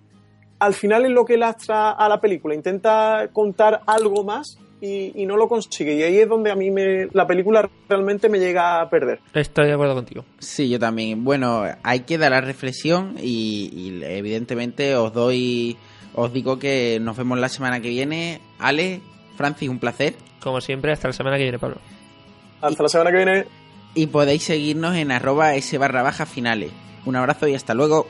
[0.59, 2.53] al final es lo que lastra a la película.
[2.53, 5.95] Intenta contar algo más y, y no lo consigue.
[5.95, 9.19] Y ahí es donde a mí me, la película realmente me llega a perder.
[9.33, 10.25] Estoy de acuerdo contigo.
[10.39, 11.23] Sí, yo también.
[11.23, 15.77] Bueno, hay que dar la reflexión y, y evidentemente os doy,
[16.13, 18.41] os digo que nos vemos la semana que viene.
[18.59, 19.01] Ale,
[19.37, 20.15] Francis, un placer.
[20.41, 21.77] Como siempre, hasta la semana que viene, Pablo.
[22.61, 23.45] Hasta la semana que viene.
[23.95, 26.71] Y podéis seguirnos en arroba s barra baja finales.
[27.05, 28.07] Un abrazo y hasta luego.